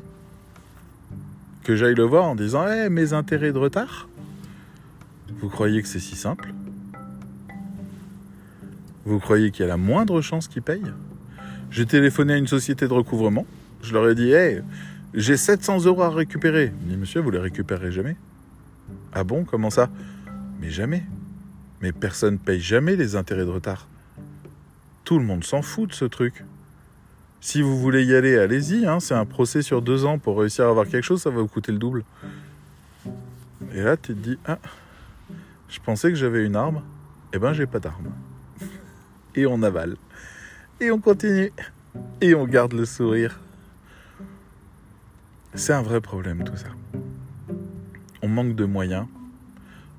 Que 1.65 1.77
j'aille 1.77 1.95
le 1.95 2.03
voir 2.03 2.25
en 2.25 2.35
disant 2.35 2.67
Eh, 2.71 2.91
mes 2.91 3.15
intérêts 3.15 3.51
de 3.51 3.57
retard? 3.57 4.07
Vous 5.41 5.49
croyez 5.49 5.81
que 5.81 5.89
c'est 5.89 5.99
si 5.99 6.15
simple? 6.15 6.53
Vous 9.07 9.19
croyez 9.19 9.51
qu'il 9.51 9.63
y 9.63 9.65
a 9.65 9.69
la 9.69 9.79
moindre 9.79 10.21
chance 10.21 10.47
qu'ils 10.47 10.61
payent 10.61 10.93
J'ai 11.71 11.87
téléphoné 11.87 12.35
à 12.35 12.37
une 12.37 12.47
société 12.47 12.87
de 12.87 12.93
recouvrement. 12.93 13.47
Je 13.81 13.95
leur 13.95 14.07
ai 14.11 14.15
dit 14.15 14.31
Hey, 14.31 14.61
j'ai 15.15 15.39
700 15.39 15.87
euros 15.87 16.03
à 16.03 16.11
récupérer. 16.11 16.71
Ils 16.87 16.99
Monsieur, 16.99 17.23
vous 17.23 17.31
les 17.31 17.39
récupérez 17.39 17.93
jamais? 17.93 18.19
Ah 19.15 19.25
bon 19.25 19.45
Comment 19.45 19.71
ça? 19.71 19.89
Mais 20.61 20.69
jamais. 20.69 21.03
Mais 21.81 21.93
personne 21.93 22.39
paye 22.39 22.61
jamais 22.61 22.97
les 22.97 23.17
intérêts 23.17 23.47
de 23.47 23.51
retard. 23.51 23.89
Tout 25.05 25.19
le 25.19 25.25
monde 25.25 25.45
s'en 25.45 25.63
fout 25.63 25.89
de 25.89 25.95
ce 25.95 26.05
truc. 26.05 26.45
Si 27.43 27.61
vous 27.61 27.77
voulez 27.77 28.05
y 28.05 28.15
aller, 28.15 28.39
allez-y. 28.39 28.87
Hein. 28.87 29.01
c'est 29.01 29.15
un 29.15 29.27
procès 29.27 29.63
sur 29.63 29.83
deux 29.83 30.05
ans. 30.05 30.17
Pour 30.17 30.39
réussir 30.39 30.65
à 30.67 30.69
avoir 30.69 30.87
quelque 30.87 31.03
chose, 31.03 31.21
ça 31.21 31.29
va 31.29 31.41
vous 31.41 31.49
coûter 31.49 31.73
le 31.73 31.79
double. 31.79 32.05
Et 33.75 33.83
là, 33.83 33.97
tu 33.97 34.15
te 34.15 34.19
dis, 34.19 34.39
ah, 34.47 34.61
je 35.69 35.81
pensais 35.81 36.11
que 36.11 36.15
j'avais 36.15 36.47
une 36.47 36.55
arme. 36.55 36.83
Eh 37.33 37.41
ben, 37.41 37.53
j'ai 37.53 37.67
pas 37.67 37.81
d'arme. 37.81 38.13
Et 39.35 39.45
on 39.45 39.61
avale. 39.65 39.97
Et 40.81 40.93
on 40.93 41.01
continue. 41.01 41.53
Et 42.21 42.37
on 42.37 42.47
garde 42.47 42.75
le 42.75 42.85
sourire. 42.85 43.41
C'est 45.55 45.73
un 45.73 45.83
vrai 45.83 46.01
problème 46.01 46.45
tout 46.45 46.57
ça. 46.57 46.69
On 48.23 48.29
manque 48.29 48.55
de 48.55 48.65
moyens. 48.65 49.09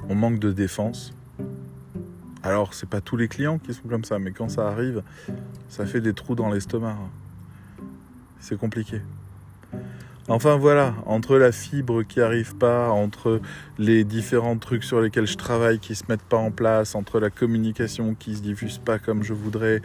On 0.08 0.16
manque 0.16 0.40
de 0.40 0.54
défense. 0.54 1.14
Alors, 2.42 2.74
c'est 2.74 2.90
pas 2.90 3.02
tous 3.02 3.18
les 3.18 3.28
clients 3.28 3.60
qui 3.60 3.74
sont 3.74 3.90
comme 3.90 4.06
ça, 4.06 4.18
mais 4.18 4.32
quand 4.32 4.48
ça 4.48 4.70
arrive, 4.70 5.04
ça 5.68 5.86
fait 5.86 6.00
des 6.00 6.14
trous 6.14 6.36
dans 6.36 6.50
l'estomac. 6.50 6.96
C'est 8.44 8.58
compliqué. 8.58 9.00
Enfin 10.28 10.58
voilà, 10.58 10.96
entre 11.06 11.38
la 11.38 11.54
fibre 11.54 12.04
qui 12.04 12.20
arrive 12.20 12.58
pas, 12.58 12.90
entre 12.90 13.40
les 13.78 14.04
différents 14.04 14.58
trucs 14.58 14.84
sur 14.84 15.00
lesquels 15.00 15.28
je 15.28 15.38
travaille 15.38 15.80
qui 15.80 15.96
se 15.96 16.04
mettent 16.10 16.24
pas 16.24 16.36
en 16.36 16.52
place, 16.52 16.94
entre 16.94 17.22
la 17.22 17.30
communication 17.30 18.16
qui 18.16 18.36
se 18.36 18.42
diffuse 18.42 18.80
pas 18.80 19.00
comme 19.00 19.24
je 19.24 19.34
voudrais, 19.34 19.82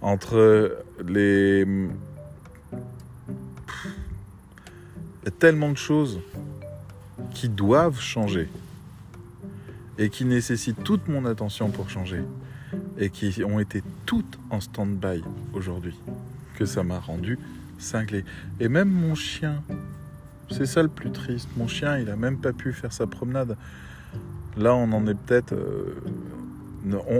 entre 0.00 0.76
les... 1.06 1.60
Il 1.62 2.78
y 5.26 5.28
a 5.28 5.30
tellement 5.30 5.70
de 5.70 5.76
choses 5.76 6.20
qui 7.32 7.48
doivent 7.48 8.00
changer 8.00 8.48
et 9.98 10.10
qui 10.10 10.24
nécessitent 10.24 10.82
toute 10.82 11.06
mon 11.06 11.26
attention 11.26 11.70
pour 11.70 11.88
changer 11.88 12.24
et 12.98 13.08
qui 13.08 13.44
ont 13.44 13.60
été 13.60 13.84
toutes 14.04 14.40
en 14.50 14.60
stand-by 14.60 15.22
aujourd'hui 15.52 15.96
que 16.56 16.66
ça 16.66 16.82
m'a 16.82 16.98
rendu 16.98 17.38
cinglé. 17.80 18.24
Et 18.58 18.68
même 18.68 18.88
mon 18.88 19.14
chien, 19.14 19.62
c'est 20.50 20.66
ça 20.66 20.82
le 20.82 20.88
plus 20.88 21.10
triste. 21.10 21.48
Mon 21.56 21.66
chien, 21.66 21.98
il 21.98 22.10
a 22.10 22.16
même 22.16 22.38
pas 22.38 22.52
pu 22.52 22.72
faire 22.72 22.92
sa 22.92 23.06
promenade. 23.06 23.56
Là, 24.56 24.74
on 24.74 24.90
en 24.92 25.06
est 25.06 25.14
peut-être. 25.14 25.52
Euh, 25.52 25.94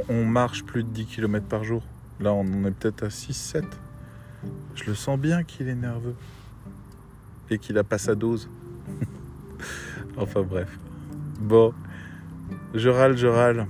on, 0.09 0.25
marche 0.25 0.65
plus 0.65 0.83
de 0.83 0.89
10 0.89 1.07
km 1.07 1.47
par 1.47 1.65
jour. 1.65 1.83
Là, 2.19 2.33
on 2.33 2.41
en 2.41 2.65
est 2.65 2.71
peut-être 2.71 3.05
à 3.05 3.09
6-7. 3.09 3.65
Je 4.75 4.85
le 4.85 4.95
sens 4.95 5.19
bien 5.19 5.45
qu'il 5.45 5.69
est 5.69 5.75
nerveux. 5.75 6.17
Et 7.51 7.59
qu'il 7.59 7.79
a 7.79 7.85
pas 7.85 7.99
sa 7.99 8.15
dose. 8.15 8.49
enfin 10.17 10.43
bref. 10.43 10.79
Bon. 11.41 11.73
Je 12.75 12.89
râle, 12.89 13.17
je 13.17 13.27
râle. 13.27 13.67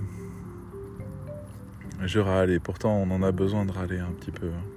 Je 2.03 2.19
râle 2.19 2.51
et 2.51 2.61
pourtant 2.61 2.97
on 2.97 3.11
en 3.11 3.23
a 3.23 3.31
besoin 3.31 3.67
de 3.67 3.73
râler 3.73 3.99
un 3.99 4.13
petit 4.13 4.31
peu. 4.31 4.47
Hein. 4.47 4.70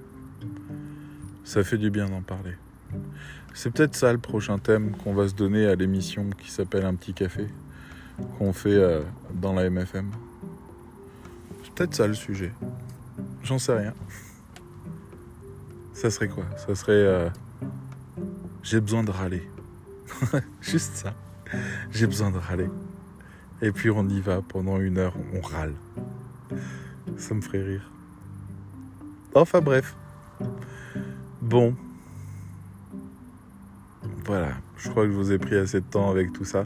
Ça 1.44 1.62
fait 1.62 1.78
du 1.78 1.90
bien 1.90 2.08
d'en 2.08 2.22
parler. 2.22 2.54
C'est 3.52 3.70
peut-être 3.70 3.94
ça 3.94 4.12
le 4.12 4.18
prochain 4.18 4.58
thème 4.58 4.96
qu'on 4.96 5.14
va 5.14 5.28
se 5.28 5.34
donner 5.34 5.66
à 5.66 5.74
l'émission 5.74 6.30
qui 6.30 6.50
s'appelle 6.50 6.84
Un 6.84 6.94
petit 6.94 7.14
café, 7.14 7.46
qu'on 8.38 8.52
fait 8.52 8.74
euh, 8.74 9.02
dans 9.34 9.52
la 9.52 9.68
MFM. 9.68 10.10
C'est 11.62 11.72
peut-être 11.74 11.94
ça 11.94 12.06
le 12.06 12.14
sujet. 12.14 12.52
J'en 13.42 13.58
sais 13.58 13.76
rien. 13.76 13.94
Ça 15.92 16.10
serait 16.10 16.28
quoi? 16.28 16.44
Ça 16.56 16.74
serait... 16.74 16.92
Euh, 16.92 17.28
j'ai 18.62 18.80
besoin 18.80 19.04
de 19.04 19.10
râler. 19.10 19.48
Juste 20.60 20.94
ça. 20.94 21.14
J'ai 21.90 22.06
besoin 22.06 22.30
de 22.30 22.38
râler. 22.38 22.70
Et 23.60 23.70
puis 23.70 23.90
on 23.90 24.08
y 24.08 24.20
va 24.20 24.40
pendant 24.42 24.80
une 24.80 24.98
heure, 24.98 25.14
on 25.34 25.40
râle. 25.40 25.74
Ça 27.16 27.34
me 27.34 27.40
ferait 27.40 27.62
rire. 27.62 27.90
Enfin 29.34 29.60
bref. 29.60 29.94
Bon. 31.44 31.76
Voilà, 34.24 34.52
je 34.78 34.88
crois 34.88 35.04
que 35.04 35.10
je 35.10 35.16
vous 35.16 35.30
ai 35.30 35.38
pris 35.38 35.56
assez 35.56 35.80
de 35.80 35.84
temps 35.84 36.08
avec 36.08 36.32
tout 36.32 36.46
ça. 36.46 36.64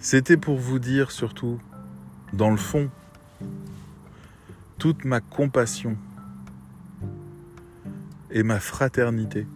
C'était 0.00 0.36
pour 0.36 0.58
vous 0.58 0.78
dire 0.78 1.10
surtout 1.10 1.58
dans 2.34 2.50
le 2.50 2.58
fond, 2.58 2.90
toute 4.76 5.06
ma 5.06 5.20
compassion 5.20 5.96
et 8.30 8.42
ma 8.42 8.60
fraternité 8.60 9.46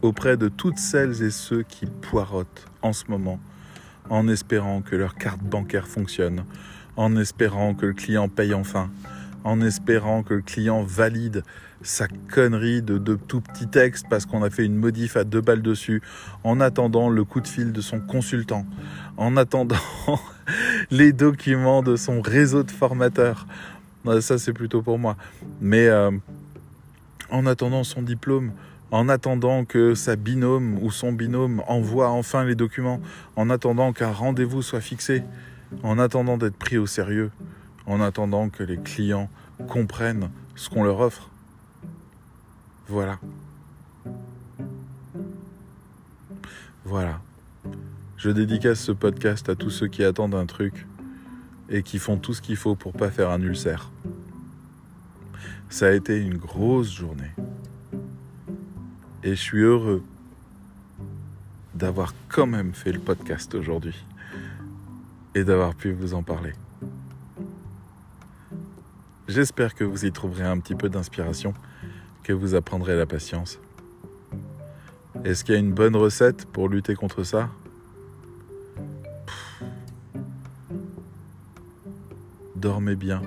auprès 0.00 0.36
de 0.36 0.46
toutes 0.46 0.78
celles 0.78 1.24
et 1.24 1.32
ceux 1.32 1.64
qui 1.64 1.86
poirotent 1.86 2.66
en 2.82 2.92
ce 2.92 3.06
moment 3.08 3.40
en 4.08 4.28
espérant 4.28 4.80
que 4.80 4.94
leur 4.94 5.16
carte 5.16 5.40
bancaire 5.40 5.88
fonctionne, 5.88 6.44
en 6.94 7.16
espérant 7.16 7.74
que 7.74 7.86
le 7.86 7.94
client 7.94 8.28
paye 8.28 8.54
enfin, 8.54 8.90
en 9.46 9.60
espérant 9.60 10.24
que 10.24 10.34
le 10.34 10.42
client 10.42 10.82
valide 10.82 11.44
sa 11.80 12.08
connerie 12.08 12.82
de, 12.82 12.98
tout 13.14 13.40
petit 13.40 13.68
texte 13.68 14.06
parce 14.10 14.26
qu'on 14.26 14.42
a 14.42 14.50
fait 14.50 14.64
une 14.64 14.74
modif 14.74 15.16
à 15.16 15.22
deux 15.22 15.40
balles 15.40 15.62
dessus, 15.62 16.02
en 16.42 16.60
attendant 16.60 17.08
le 17.08 17.22
coup 17.22 17.40
de 17.40 17.46
fil 17.46 17.72
de 17.72 17.80
son 17.80 18.00
consultant, 18.00 18.66
en 19.16 19.36
attendant 19.36 19.76
les 20.90 21.12
documents 21.12 21.84
de 21.84 21.94
son 21.94 22.22
réseau 22.22 22.64
de 22.64 22.72
formateurs. 22.72 23.46
Ça, 24.20 24.36
c'est 24.36 24.52
plutôt 24.52 24.82
pour 24.82 24.98
moi. 24.98 25.16
Mais 25.60 25.86
euh, 25.86 26.10
en 27.30 27.46
attendant 27.46 27.84
son 27.84 28.02
diplôme, 28.02 28.50
en 28.90 29.08
attendant 29.08 29.64
que 29.64 29.94
sa 29.94 30.16
binôme 30.16 30.76
ou 30.82 30.90
son 30.90 31.12
binôme 31.12 31.62
envoie 31.68 32.10
enfin 32.10 32.44
les 32.44 32.56
documents, 32.56 33.00
en 33.36 33.48
attendant 33.48 33.92
qu'un 33.92 34.10
rendez-vous 34.10 34.62
soit 34.62 34.80
fixé, 34.80 35.22
en 35.84 36.00
attendant 36.00 36.36
d'être 36.36 36.56
pris 36.56 36.78
au 36.78 36.86
sérieux, 36.86 37.30
en 37.86 38.00
attendant 38.00 38.48
que 38.48 38.62
les 38.62 38.78
clients 38.78 39.30
comprennent 39.68 40.30
ce 40.54 40.68
qu'on 40.68 40.84
leur 40.84 41.00
offre. 41.00 41.30
Voilà. 42.88 43.18
Voilà. 46.84 47.20
Je 48.16 48.30
dédicace 48.30 48.80
ce 48.80 48.92
podcast 48.92 49.48
à 49.48 49.54
tous 49.54 49.70
ceux 49.70 49.88
qui 49.88 50.04
attendent 50.04 50.34
un 50.34 50.46
truc 50.46 50.86
et 51.68 51.82
qui 51.82 51.98
font 51.98 52.16
tout 52.16 52.32
ce 52.32 52.42
qu'il 52.42 52.56
faut 52.56 52.76
pour 52.76 52.92
pas 52.92 53.10
faire 53.10 53.30
un 53.30 53.40
ulcère. 53.40 53.90
Ça 55.68 55.88
a 55.88 55.92
été 55.92 56.20
une 56.20 56.36
grosse 56.36 56.92
journée. 56.92 57.32
Et 59.22 59.30
je 59.30 59.40
suis 59.40 59.62
heureux 59.62 60.04
d'avoir 61.74 62.14
quand 62.28 62.46
même 62.46 62.72
fait 62.72 62.92
le 62.92 63.00
podcast 63.00 63.54
aujourd'hui 63.54 64.04
et 65.34 65.44
d'avoir 65.44 65.74
pu 65.74 65.92
vous 65.92 66.14
en 66.14 66.22
parler. 66.22 66.52
J'espère 69.28 69.74
que 69.74 69.82
vous 69.82 70.04
y 70.04 70.12
trouverez 70.12 70.44
un 70.44 70.60
petit 70.60 70.76
peu 70.76 70.88
d'inspiration, 70.88 71.52
que 72.22 72.32
vous 72.32 72.54
apprendrez 72.54 72.96
la 72.96 73.06
patience. 73.06 73.58
Est-ce 75.24 75.44
qu'il 75.44 75.54
y 75.54 75.56
a 75.56 75.60
une 75.60 75.72
bonne 75.72 75.96
recette 75.96 76.46
pour 76.46 76.68
lutter 76.68 76.94
contre 76.94 77.24
ça? 77.24 77.50
Dormez 82.54 82.94
bien. 82.94 83.20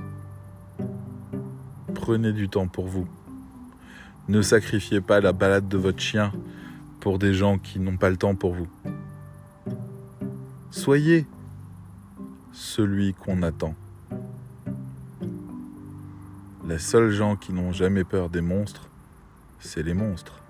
Prenez 1.93 2.31
du 2.31 2.47
temps 2.47 2.67
pour 2.67 2.87
vous. 2.87 3.07
Ne 4.29 4.41
sacrifiez 4.41 5.01
pas 5.01 5.19
la 5.19 5.33
balade 5.33 5.67
de 5.67 5.77
votre 5.77 5.99
chien 5.99 6.31
pour 7.01 7.19
des 7.19 7.33
gens 7.33 7.57
qui 7.57 7.79
n'ont 7.79 7.97
pas 7.97 8.09
le 8.09 8.17
temps 8.17 8.35
pour 8.35 8.53
vous. 8.53 8.67
Soyez 10.71 11.27
celui 12.53 13.13
qu'on 13.13 13.43
attend. 13.43 13.75
Les 16.69 16.77
seuls 16.77 17.09
gens 17.09 17.35
qui 17.35 17.51
n'ont 17.51 17.71
jamais 17.71 18.03
peur 18.03 18.29
des 18.29 18.41
monstres, 18.41 18.91
c'est 19.57 19.81
les 19.81 19.95
monstres. 19.95 20.43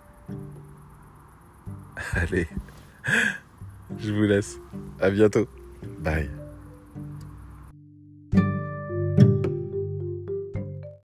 Allez, 2.14 2.50
je 3.98 4.12
vous 4.12 4.24
laisse. 4.24 4.60
À 5.00 5.12
bientôt. 5.12 5.48
Bye. 6.00 6.30